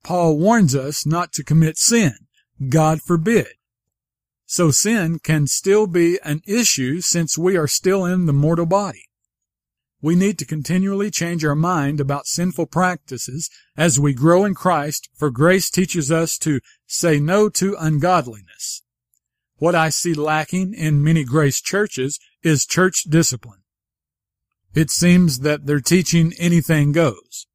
Paul 0.02 0.38
warns 0.38 0.74
us 0.74 1.04
not 1.04 1.32
to 1.32 1.44
commit 1.44 1.76
sin. 1.76 2.14
God 2.68 3.00
forbid. 3.02 3.48
So 4.46 4.70
sin 4.70 5.18
can 5.18 5.48
still 5.48 5.86
be 5.86 6.18
an 6.24 6.40
issue 6.46 7.00
since 7.00 7.36
we 7.36 7.56
are 7.56 7.66
still 7.66 8.06
in 8.06 8.26
the 8.26 8.32
mortal 8.32 8.66
body. 8.66 9.02
We 10.02 10.14
need 10.14 10.38
to 10.38 10.44
continually 10.44 11.10
change 11.10 11.44
our 11.44 11.54
mind 11.54 12.00
about 12.00 12.26
sinful 12.26 12.66
practices 12.66 13.48
as 13.76 13.98
we 13.98 14.12
grow 14.12 14.44
in 14.44 14.54
Christ, 14.54 15.08
for 15.14 15.30
grace 15.30 15.70
teaches 15.70 16.12
us 16.12 16.36
to 16.38 16.60
say 16.86 17.18
no 17.18 17.48
to 17.50 17.76
ungodliness. 17.78 18.82
What 19.56 19.74
I 19.74 19.88
see 19.88 20.12
lacking 20.12 20.74
in 20.74 21.02
many 21.02 21.24
grace 21.24 21.60
churches 21.62 22.18
is 22.42 22.66
church 22.66 23.04
discipline. 23.08 23.62
It 24.74 24.90
seems 24.90 25.40
that 25.40 25.64
they're 25.64 25.80
teaching 25.80 26.34
anything 26.38 26.92
goes. 26.92 27.46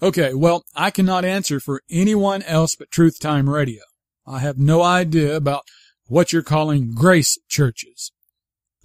Okay, 0.00 0.32
well, 0.32 0.64
I 0.74 0.90
cannot 0.90 1.24
answer 1.24 1.60
for 1.60 1.82
anyone 1.90 2.42
else 2.44 2.74
but 2.74 2.90
Truth 2.90 3.20
Time 3.20 3.50
Radio. 3.50 3.82
I 4.26 4.38
have 4.38 4.56
no 4.56 4.82
idea 4.82 5.36
about 5.36 5.64
what 6.06 6.32
you're 6.32 6.42
calling 6.42 6.92
grace 6.94 7.38
churches. 7.48 8.12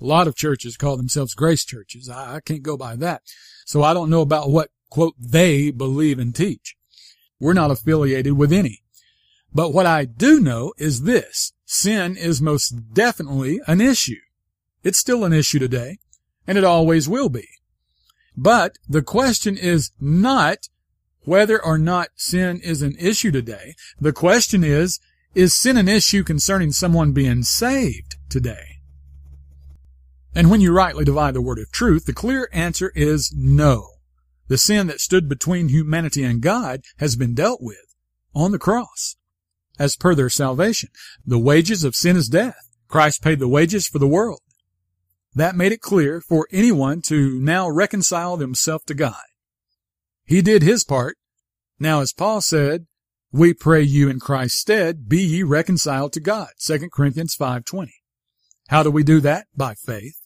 A 0.04 0.06
lot 0.06 0.28
of 0.28 0.36
churches 0.36 0.76
call 0.76 0.98
themselves 0.98 1.34
grace 1.34 1.64
churches. 1.64 2.10
I, 2.10 2.36
I 2.36 2.40
can't 2.42 2.62
go 2.62 2.76
by 2.76 2.98
that. 2.98 3.22
So 3.66 3.84
I 3.84 3.94
don't 3.94 4.10
know 4.10 4.20
about 4.20 4.50
what, 4.50 4.70
quote, 4.90 5.16
they 5.18 5.72
believe 5.72 6.20
and 6.20 6.36
teach. 6.36 6.76
We're 7.40 7.54
not 7.54 7.72
affiliated 7.72 8.34
with 8.34 8.52
any. 8.52 8.82
But 9.54 9.74
what 9.74 9.86
I 9.86 10.04
do 10.04 10.42
know 10.42 10.74
is 10.78 11.04
this. 11.04 11.54
Sin 11.66 12.18
is 12.18 12.42
most 12.42 12.94
definitely 12.94 13.62
an 13.66 13.80
issue. 13.80 14.20
It's 14.84 15.00
still 15.00 15.24
an 15.24 15.32
issue 15.32 15.60
today, 15.60 16.00
and 16.46 16.58
it 16.58 16.66
always 16.66 17.08
will 17.08 17.30
be. 17.30 17.48
But 18.36 18.78
the 18.90 19.04
question 19.04 19.58
is 19.58 19.92
not 20.02 20.68
whether 21.24 21.64
or 21.64 21.78
not 21.78 22.10
sin 22.18 22.60
is 22.62 22.82
an 22.82 22.98
issue 23.00 23.32
today. 23.32 23.76
The 24.02 24.12
question 24.12 24.66
is, 24.66 25.00
is 25.34 25.56
sin 25.56 25.78
an 25.78 25.88
issue 25.88 26.24
concerning 26.24 26.74
someone 26.74 27.14
being 27.14 27.44
saved 27.44 28.18
today? 28.28 28.73
And 30.36 30.50
when 30.50 30.62
you 30.62 30.72
rightly 30.74 31.06
divide 31.06 31.36
the 31.36 31.42
word 31.42 31.60
of 31.60 31.72
truth, 31.72 32.06
the 32.06 32.14
clear 32.14 32.50
answer 32.52 32.92
is 32.96 33.34
no. 33.36 33.88
The 34.48 34.58
sin 34.58 34.88
that 34.88 35.00
stood 35.00 35.30
between 35.30 35.70
humanity 35.70 36.24
and 36.24 36.42
God 36.42 36.82
has 36.98 37.16
been 37.16 37.34
dealt 37.34 37.62
with 37.62 37.96
on 38.34 38.52
the 38.52 38.60
cross. 38.60 39.16
As 39.80 39.96
per 39.96 40.16
their 40.16 40.30
salvation, 40.30 40.90
the 41.26 41.40
wages 41.40 41.84
of 41.84 41.96
sin 41.96 42.16
is 42.16 42.28
death. 42.28 42.70
Christ 42.88 43.24
paid 43.24 43.40
the 43.40 43.48
wages 43.48 43.88
for 43.88 44.00
the 44.00 44.08
world. 44.08 44.42
That 45.36 45.56
made 45.56 45.72
it 45.72 45.82
clear 45.82 46.22
for 46.22 46.48
anyone 46.52 47.02
to 47.04 47.40
now 47.40 47.70
reconcile 47.70 48.38
themselves 48.38 48.86
to 48.86 48.94
God. 48.94 49.24
He 50.26 50.42
did 50.42 50.62
his 50.62 50.84
part. 50.84 51.18
Now, 51.80 52.02
as 52.02 52.14
Paul 52.14 52.42
said, 52.42 52.86
we 53.32 53.54
pray 53.54 53.82
you 53.82 54.10
in 54.10 54.20
Christ's 54.20 54.60
stead, 54.60 55.10
be 55.10 55.22
ye 55.24 55.42
reconciled 55.42 56.14
to 56.14 56.20
God. 56.20 56.50
2 56.64 56.90
Corinthians 56.92 57.36
5.20. 57.36 57.90
How 58.68 58.84
do 58.84 58.92
we 58.92 59.04
do 59.04 59.20
that? 59.22 59.48
By 59.56 59.74
faith. 59.74 60.23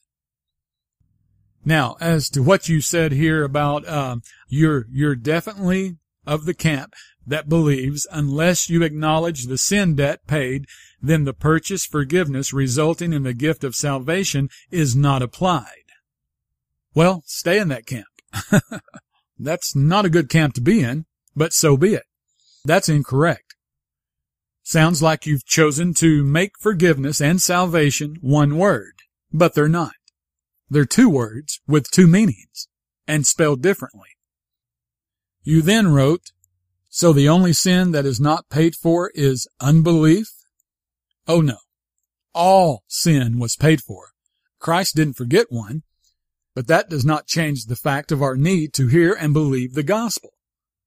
Now, 1.68 1.98
as 2.00 2.30
to 2.30 2.42
what 2.42 2.70
you 2.70 2.80
said 2.80 3.12
here 3.12 3.44
about 3.44 3.86
um, 3.90 4.22
you're 4.48 4.86
you're 4.90 5.18
definitely 5.18 5.98
of 6.26 6.46
the 6.46 6.54
camp 6.54 6.94
that 7.26 7.50
believes 7.50 8.08
unless 8.10 8.70
you 8.70 8.84
acknowledge 8.84 9.44
the 9.44 9.58
sin 9.58 9.94
debt 9.96 10.26
paid, 10.28 10.66
then 11.02 11.26
the 11.26 11.34
purchase 11.34 11.86
forgiveness 11.86 12.54
resulting 12.54 13.12
in 13.12 13.24
the 13.24 13.34
gift 13.34 13.66
of 13.66 13.76
salvation 13.76 14.48
is 14.72 14.96
not 14.96 15.22
applied. 15.22 15.84
Well, 16.96 17.24
stay 17.26 17.60
in 17.60 17.68
that 17.68 17.86
camp. 17.86 18.08
That's 19.38 19.76
not 19.76 20.06
a 20.06 20.10
good 20.10 20.30
camp 20.30 20.54
to 20.54 20.62
be 20.62 20.82
in, 20.82 21.06
but 21.36 21.52
so 21.52 21.76
be 21.76 21.96
it. 21.96 22.06
That's 22.64 22.88
incorrect. 22.88 23.56
Sounds 24.64 25.04
like 25.04 25.26
you've 25.26 25.46
chosen 25.46 25.94
to 25.96 26.24
make 26.24 26.58
forgiveness 26.62 27.20
and 27.20 27.42
salvation 27.42 28.16
one 28.22 28.58
word, 28.58 28.94
but 29.34 29.54
they're 29.54 29.68
not. 29.68 29.92
They're 30.70 30.86
two 30.86 31.10
words 31.10 31.62
with 31.68 31.92
two 31.92 32.08
meanings 32.08 32.68
and 33.08 33.26
spelled 33.26 33.62
differently. 33.62 34.10
You 35.44 35.62
then 35.62 35.88
wrote, 35.88 36.32
so 36.90 37.14
the 37.14 37.30
only 37.30 37.54
sin 37.54 37.92
that 37.92 38.06
is 38.06 38.20
not 38.20 38.50
paid 38.50 38.76
for 38.76 39.12
is 39.14 39.48
unbelief? 39.62 40.28
Oh 41.28 41.42
no. 41.42 41.58
All 42.34 42.84
sin 42.88 43.40
was 43.40 43.56
paid 43.56 43.82
for. 43.82 44.10
Christ 44.60 44.96
didn't 44.96 45.18
forget 45.18 45.48
one, 45.50 45.84
but 46.54 46.68
that 46.68 46.90
does 46.90 47.06
not 47.06 47.28
change 47.28 47.66
the 47.66 47.76
fact 47.76 48.12
of 48.12 48.22
our 48.22 48.36
need 48.36 48.74
to 48.74 48.88
hear 48.88 49.14
and 49.14 49.34
believe 49.34 49.74
the 49.74 49.84
gospel, 49.84 50.32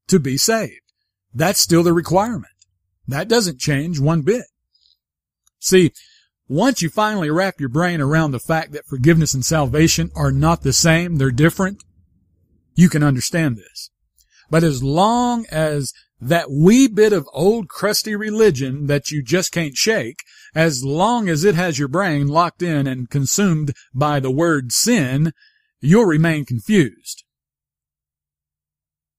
to 0.09 0.19
be 0.19 0.37
saved. 0.37 0.93
That's 1.33 1.61
still 1.61 1.83
the 1.83 1.93
requirement. 1.93 2.53
That 3.07 3.29
doesn't 3.29 3.61
change 3.61 4.01
one 4.01 4.23
bit. 4.23 4.47
See, 5.59 5.93
once 6.51 6.83
you 6.83 6.91
finally 6.91 7.31
wrap 7.31 7.61
your 7.61 7.69
brain 7.69 8.01
around 8.01 8.33
the 8.33 8.41
fact 8.41 8.73
that 8.73 8.85
forgiveness 8.85 9.35
and 9.35 9.45
salvation 9.45 10.11
are 10.17 10.33
not 10.33 10.63
the 10.63 10.73
same, 10.73 11.15
they're 11.15 11.31
different, 11.31 11.85
you 12.75 12.89
can 12.89 13.05
understand 13.05 13.57
this. 13.57 13.91
But 14.51 14.65
as 14.65 14.83
long 14.83 15.47
as 15.53 15.93
that 16.21 16.51
wee 16.51 16.89
bit 16.89 17.13
of 17.13 17.29
old 17.33 17.69
crusty 17.69 18.17
religion 18.17 18.89
that 18.89 19.13
you 19.13 19.23
just 19.23 19.53
can't 19.53 19.77
shake, 19.77 20.25
as 20.53 20.85
long 20.85 21.29
as 21.29 21.45
it 21.45 21.55
has 21.55 21.79
your 21.79 21.87
brain 21.87 22.27
locked 22.27 22.63
in 22.63 22.89
and 22.89 23.09
consumed 23.09 23.73
by 23.95 24.19
the 24.19 24.33
word 24.33 24.73
sin, 24.73 25.33
you'll 25.81 26.05
remain 26.05 26.45
confused. 26.45 27.23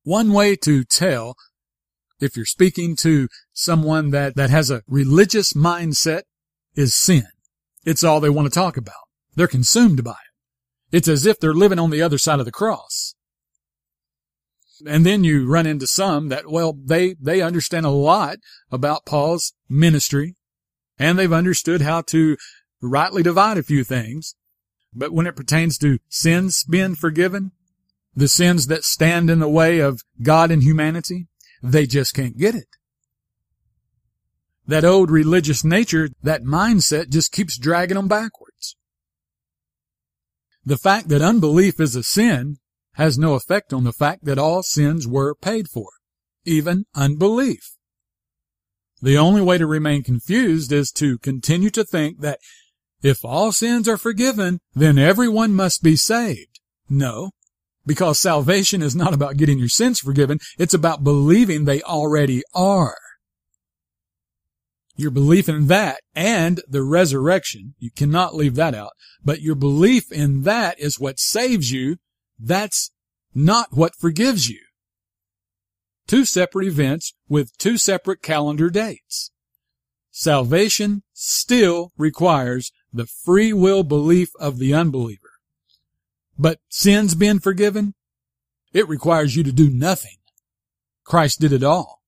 One 0.04 0.34
way 0.34 0.58
to 0.58 0.84
tell 0.84 1.38
if 2.20 2.36
you're 2.36 2.46
speaking 2.46 2.98
to 2.98 3.30
someone 3.54 4.10
that, 4.12 4.36
that 4.36 4.50
has 4.50 4.70
a 4.70 4.84
religious 4.86 5.54
mindset 5.54 6.24
is 6.76 6.96
sin. 6.96 7.28
It's 7.86 8.04
all 8.04 8.20
they 8.20 8.30
want 8.30 8.52
to 8.52 8.54
talk 8.54 8.78
about. 8.78 8.96
They're 9.36 9.48
consumed 9.48 10.04
by 10.04 10.12
it. 10.12 10.98
It's 10.98 11.08
as 11.08 11.26
if 11.26 11.40
they're 11.40 11.54
living 11.54 11.80
on 11.80 11.90
the 11.90 12.02
other 12.02 12.18
side 12.18 12.40
of 12.40 12.46
the 12.46 12.52
cross. 12.52 13.16
And 14.86 15.06
then 15.06 15.24
you 15.24 15.48
run 15.48 15.68
into 15.68 15.88
some 15.88 16.30
that, 16.30 16.50
well, 16.50 16.74
they, 16.74 17.16
they 17.22 17.42
understand 17.42 17.86
a 17.86 17.90
lot 17.90 18.38
about 18.72 19.06
Paul's 19.06 19.54
ministry 19.70 20.36
and 20.98 21.18
they've 21.18 21.32
understood 21.32 21.82
how 21.82 22.02
to 22.04 22.38
rightly 22.82 23.24
divide 23.24 23.58
a 23.58 23.64
few 23.64 23.84
things. 23.84 24.36
But 24.94 25.14
when 25.14 25.28
it 25.28 25.36
pertains 25.36 25.78
to 25.80 26.00
sins 26.10 26.64
being 26.64 26.96
forgiven, 26.96 27.52
the 28.14 28.28
sins 28.28 28.68
that 28.68 28.84
stand 28.84 29.30
in 29.30 29.40
the 29.40 29.48
way 29.48 29.80
of 29.80 30.02
God 30.22 30.52
and 30.52 30.64
humanity, 30.64 31.28
they 31.64 31.86
just 31.86 32.14
can't 32.14 32.38
get 32.38 32.56
it 32.56 32.68
that 34.72 34.86
old 34.86 35.12
religious 35.12 35.66
nature, 35.66 36.08
that 36.24 36.44
mindset 36.44 37.10
just 37.10 37.34
keeps 37.34 37.60
dragging 37.60 37.96
them 37.96 38.08
backwards. 38.08 38.78
The 40.64 40.78
fact 40.78 41.10
that 41.10 41.22
unbelief 41.22 41.78
is 41.82 41.94
a 41.98 42.04
sin 42.04 42.56
has 42.94 43.18
no 43.18 43.34
effect 43.34 43.74
on 43.74 43.84
the 43.84 43.92
fact 43.92 44.24
that 44.24 44.40
all 44.40 44.64
sins 44.64 45.06
were 45.06 45.36
paid 45.36 45.68
for, 45.68 45.90
even 46.46 46.86
unbelief. 46.96 47.76
The 49.02 49.18
only 49.18 49.42
way 49.42 49.58
to 49.58 49.68
remain 49.68 50.04
confused 50.04 50.72
is 50.72 50.90
to 50.92 51.18
continue 51.18 51.72
to 51.72 51.84
think 51.84 52.22
that 52.22 52.40
if 53.04 53.26
all 53.26 53.52
sins 53.52 53.90
are 53.90 53.98
forgiven, 53.98 54.60
then 54.74 54.98
everyone 54.98 55.54
must 55.54 55.84
be 55.84 55.98
saved. 55.98 56.62
No, 56.90 57.32
because 57.86 58.20
salvation 58.20 58.82
is 58.82 58.96
not 58.96 59.14
about 59.14 59.36
getting 59.36 59.60
your 59.60 59.68
sins 59.68 60.00
forgiven. 60.00 60.40
It's 60.58 60.74
about 60.74 61.04
believing 61.04 61.66
they 61.66 61.82
already 61.82 62.44
are 62.54 62.96
your 64.96 65.12
belief 65.12 65.48
in 65.48 65.68
that 65.68 66.02
and 66.16 66.62
the 66.68 66.84
resurrection, 66.84 67.76
you 67.80 67.92
cannot 67.92 68.36
leave 68.36 68.56
that 68.56 68.76
out, 68.76 68.92
but 69.24 69.42
your 69.42 69.56
belief 69.56 70.12
in 70.12 70.44
that 70.44 70.80
is 70.80 71.00
what 71.00 71.20
saves 71.20 71.72
you. 71.72 71.98
That's 72.40 72.92
not 73.34 73.70
what 73.72 73.96
forgives 73.96 74.50
you. 74.50 74.60
Two 76.08 76.26
separate 76.26 76.68
events 76.68 77.14
with 77.30 77.58
two 77.58 77.78
separate 77.78 78.22
calendar 78.22 78.70
dates. 78.70 79.32
Salvation 80.12 81.04
still 81.14 81.94
requires 81.98 82.72
the 82.92 83.06
free 83.06 83.54
will 83.54 83.84
belief 83.84 84.30
of 84.40 84.60
the 84.60 84.74
unbeliever. 84.74 85.32
But 86.38 86.60
sins 86.70 87.16
being 87.16 87.40
forgiven, 87.40 87.94
it 88.74 88.90
requires 88.90 89.36
you 89.36 89.44
to 89.44 89.52
do 89.52 89.70
nothing. 89.70 90.18
Christ 91.06 91.40
did 91.40 91.54
it 91.54 91.64
all. 91.64 92.01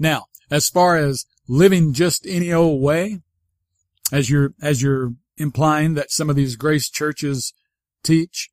Now, 0.00 0.26
as 0.50 0.68
far 0.68 0.96
as 0.96 1.26
living 1.46 1.92
just 1.92 2.26
any 2.26 2.52
old 2.52 2.82
way, 2.82 3.20
as 4.10 4.30
you're, 4.30 4.54
as 4.60 4.82
you're 4.82 5.12
implying 5.36 5.94
that 5.94 6.10
some 6.10 6.30
of 6.30 6.36
these 6.36 6.56
grace 6.56 6.88
churches 6.88 7.52
teach, 8.02 8.48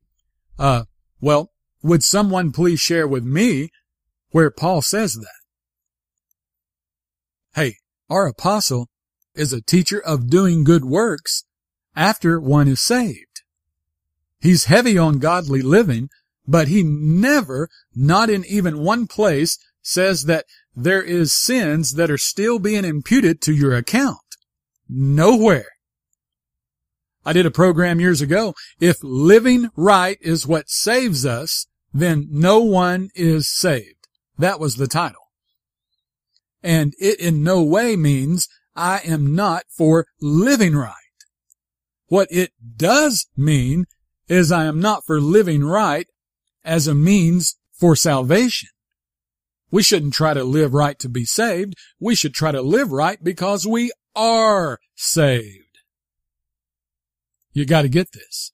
uh, 0.59 0.83
well, 1.21 1.51
would 1.81 2.03
someone 2.03 2.51
please 2.51 2.81
share 2.81 3.07
with 3.07 3.23
me 3.23 3.69
where 4.31 4.51
Paul 4.51 4.81
says 4.81 5.13
that? 5.13 5.27
Hey, 7.55 7.77
our 8.09 8.27
apostle 8.27 8.89
is 9.33 9.53
a 9.53 9.61
teacher 9.61 9.99
of 9.99 10.29
doing 10.29 10.65
good 10.65 10.83
works 10.83 11.45
after 11.95 12.41
one 12.41 12.67
is 12.67 12.81
saved. 12.81 13.41
He's 14.41 14.65
heavy 14.65 14.97
on 14.97 15.19
godly 15.19 15.61
living, 15.61 16.09
but 16.45 16.67
he 16.67 16.83
never, 16.83 17.69
not 17.95 18.29
in 18.29 18.43
even 18.45 18.79
one 18.79 19.07
place, 19.07 19.57
says 19.81 20.25
that 20.25 20.45
there 20.79 21.01
is 21.01 21.33
sins 21.33 21.93
that 21.93 22.11
are 22.11 22.19
still 22.19 22.59
being 22.59 22.85
imputed 22.85 23.41
to 23.41 23.51
your 23.51 23.75
account. 23.75 24.19
Nowhere. 24.87 25.71
I 27.25 27.33
did 27.33 27.47
a 27.47 27.51
program 27.51 27.99
years 27.99 28.21
ago. 28.21 28.53
If 28.79 28.97
living 29.01 29.69
right 29.75 30.19
is 30.21 30.45
what 30.45 30.69
saves 30.69 31.25
us, 31.25 31.65
then 31.91 32.27
no 32.29 32.59
one 32.59 33.09
is 33.15 33.49
saved. 33.49 34.07
That 34.37 34.59
was 34.59 34.75
the 34.75 34.87
title. 34.87 35.31
And 36.61 36.93
it 36.99 37.19
in 37.19 37.43
no 37.43 37.63
way 37.63 37.95
means 37.95 38.47
I 38.75 38.99
am 38.99 39.35
not 39.35 39.63
for 39.75 40.05
living 40.21 40.75
right. 40.75 40.93
What 42.05 42.27
it 42.29 42.51
does 42.77 43.25
mean 43.35 43.85
is 44.27 44.51
I 44.51 44.65
am 44.65 44.79
not 44.79 45.03
for 45.07 45.19
living 45.19 45.63
right 45.63 46.05
as 46.63 46.87
a 46.87 46.93
means 46.93 47.55
for 47.73 47.95
salvation. 47.95 48.69
We 49.69 49.83
shouldn't 49.83 50.13
try 50.13 50.33
to 50.33 50.43
live 50.43 50.73
right 50.73 50.97
to 50.99 51.09
be 51.09 51.25
saved. 51.25 51.75
We 51.99 52.15
should 52.15 52.33
try 52.33 52.51
to 52.51 52.61
live 52.61 52.91
right 52.91 53.21
because 53.23 53.67
we 53.67 53.91
are 54.15 54.79
saved. 54.95 55.79
You 57.53 57.65
gotta 57.65 57.89
get 57.89 58.11
this. 58.11 58.51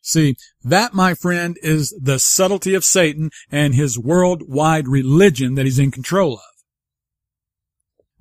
See, 0.00 0.36
that, 0.62 0.94
my 0.94 1.14
friend, 1.14 1.58
is 1.62 1.92
the 2.00 2.20
subtlety 2.20 2.74
of 2.74 2.84
Satan 2.84 3.30
and 3.50 3.74
his 3.74 3.98
worldwide 3.98 4.86
religion 4.86 5.56
that 5.56 5.66
he's 5.66 5.80
in 5.80 5.90
control 5.90 6.34
of. 6.34 6.62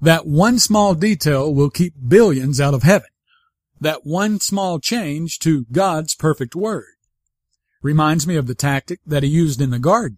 That 0.01 0.25
one 0.25 0.57
small 0.57 0.95
detail 0.95 1.53
will 1.53 1.69
keep 1.69 1.93
billions 2.07 2.59
out 2.59 2.73
of 2.73 2.83
heaven. 2.83 3.09
That 3.79 4.05
one 4.05 4.39
small 4.39 4.79
change 4.79 5.37
to 5.39 5.65
God's 5.71 6.15
perfect 6.15 6.55
word. 6.55 6.95
Reminds 7.83 8.25
me 8.25 8.35
of 8.35 8.47
the 8.47 8.55
tactic 8.55 8.99
that 9.05 9.21
he 9.21 9.29
used 9.29 9.61
in 9.61 9.69
the 9.69 9.77
garden. 9.77 10.17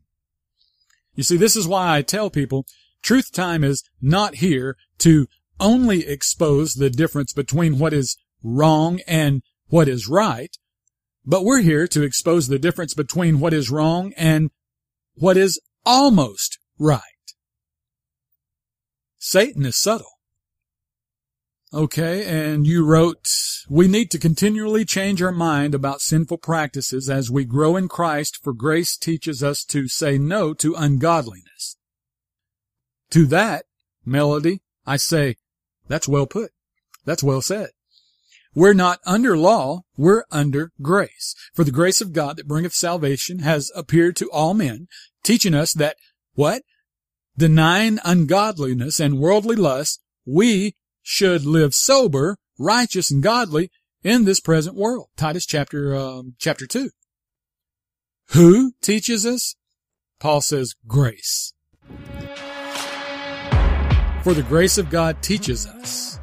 You 1.18 1.24
see, 1.24 1.36
this 1.36 1.56
is 1.58 1.68
why 1.68 1.98
I 1.98 2.04
tell 2.04 2.30
people 2.30 2.66
truth 3.02 3.32
time 3.34 3.64
is 3.64 3.84
not 4.00 4.36
here 4.36 4.78
to 5.00 5.28
only 5.60 6.08
expose 6.08 6.76
the 6.76 6.92
difference 6.92 7.34
between 7.34 7.80
what 7.80 7.92
is 7.92 8.18
wrong 8.44 9.02
and 9.08 9.42
what 9.68 9.88
is 9.88 10.08
right, 10.08 10.56
but 11.26 11.44
we're 11.44 11.62
here 11.62 11.88
to 11.88 12.04
expose 12.04 12.48
the 12.48 12.60
difference 12.60 12.94
between 12.94 13.40
what 13.40 13.52
is 13.52 13.72
wrong 13.72 14.14
and 14.16 14.52
what 15.16 15.38
is 15.38 15.60
almost 15.86 16.60
right. 16.78 17.02
Satan 19.18 19.66
is 19.66 19.76
subtle. 19.76 20.17
Okay, 21.74 22.24
and 22.26 22.66
you 22.66 22.86
wrote, 22.86 23.28
we 23.70 23.90
need 23.90 24.10
to 24.12 24.20
continually 24.20 24.86
change 24.86 25.22
our 25.22 25.34
mind 25.34 25.76
about 25.76 26.00
sinful 26.00 26.38
practices 26.38 27.10
as 27.10 27.30
we 27.30 27.44
grow 27.44 27.76
in 27.76 27.90
Christ, 27.90 28.40
for 28.42 28.54
grace 28.54 28.96
teaches 28.96 29.44
us 29.44 29.66
to 29.66 29.90
say 29.90 30.18
no 30.18 30.54
to 30.54 30.76
ungodliness. 30.76 31.76
To 33.10 33.26
that, 33.26 33.66
Melody, 34.06 34.62
I 34.86 34.96
say, 34.96 35.36
that's 35.90 36.08
well 36.08 36.26
put. 36.26 36.52
That's 37.04 37.24
well 37.24 37.42
said. 37.42 37.72
We're 38.56 38.74
not 38.74 39.00
under 39.06 39.38
law, 39.38 39.82
we're 39.98 40.24
under 40.32 40.72
grace. 40.82 41.36
For 41.54 41.66
the 41.66 41.72
grace 41.72 42.00
of 42.00 42.14
God 42.14 42.38
that 42.38 42.48
bringeth 42.48 42.74
salvation 42.74 43.40
has 43.40 43.72
appeared 43.76 44.16
to 44.16 44.32
all 44.32 44.54
men, 44.54 44.88
teaching 45.22 45.54
us 45.54 45.74
that 45.74 45.98
what? 46.34 46.62
Denying 47.38 48.00
ungodliness 48.06 49.02
and 49.02 49.20
worldly 49.20 49.58
lust, 49.58 50.02
we 50.26 50.76
should 51.10 51.46
live 51.46 51.74
sober, 51.74 52.36
righteous, 52.60 53.10
and 53.10 53.24
godly 53.24 53.72
in 54.04 54.26
this 54.26 54.42
present 54.42 54.76
world. 54.76 55.08
Titus 55.16 55.46
chapter, 55.46 55.96
um, 55.96 56.36
chapter 56.38 56.68
2. 56.68 56.90
Who 58.32 58.74
teaches 58.82 59.26
us? 59.26 59.56
Paul 60.20 60.42
says 60.42 60.76
grace. 60.86 61.54
For 64.22 64.34
the 64.34 64.46
grace 64.50 64.78
of 64.78 64.90
God 64.90 65.24
teaches 65.24 65.66
us. 65.66 66.20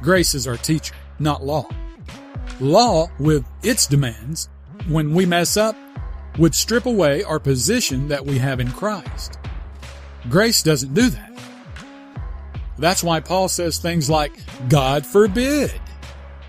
Grace 0.00 0.36
is 0.36 0.46
our 0.46 0.56
teacher 0.56 0.94
not 1.18 1.44
law. 1.44 1.66
Law, 2.60 3.08
with 3.18 3.44
its 3.64 3.88
demands, 3.88 4.48
when 4.86 5.14
we 5.14 5.26
mess 5.26 5.56
up, 5.56 5.74
would 6.38 6.54
strip 6.54 6.86
away 6.86 7.24
our 7.24 7.40
position 7.40 8.06
that 8.06 8.24
we 8.24 8.38
have 8.38 8.60
in 8.60 8.70
Christ. 8.70 9.36
Grace 10.30 10.62
doesn't 10.62 10.94
do 10.94 11.10
that. 11.10 11.31
That's 12.82 13.04
why 13.04 13.20
Paul 13.20 13.48
says 13.48 13.78
things 13.78 14.10
like, 14.10 14.32
God 14.68 15.06
forbid. 15.06 15.72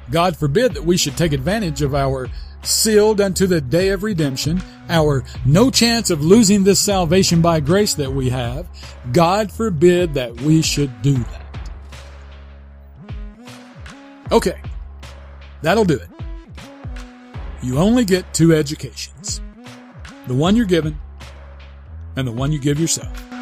God 0.10 0.36
forbid 0.36 0.74
that 0.74 0.84
we 0.84 0.98
should 0.98 1.16
take 1.16 1.32
advantage 1.32 1.84
of 1.84 1.94
our 1.94 2.28
sealed 2.64 3.22
unto 3.22 3.46
the 3.46 3.62
day 3.62 3.90
of 3.90 4.02
redemption, 4.02 4.60
our 4.90 5.24
no 5.46 5.70
chance 5.70 6.10
of 6.10 6.24
losing 6.24 6.64
this 6.64 6.80
salvation 6.80 7.44
by 7.44 7.60
grace 7.60 7.94
that 7.94 8.12
we 8.12 8.32
have. 8.32 8.68
God 9.12 9.52
forbid 9.52 10.16
that 10.16 10.42
we 10.42 10.64
should 10.64 11.04
do 11.04 11.14
that. 11.14 11.46
Okay. 14.32 14.60
That'll 15.62 15.86
do 15.86 15.98
it. 15.98 16.10
You 17.62 17.78
only 17.78 18.06
get 18.06 18.34
two 18.34 18.56
educations. 18.56 19.40
The 20.26 20.34
one 20.34 20.56
you're 20.56 20.66
given 20.66 21.00
and 22.16 22.28
the 22.28 22.32
one 22.32 22.52
you 22.52 22.58
give 22.58 22.80
yourself. 22.80 23.33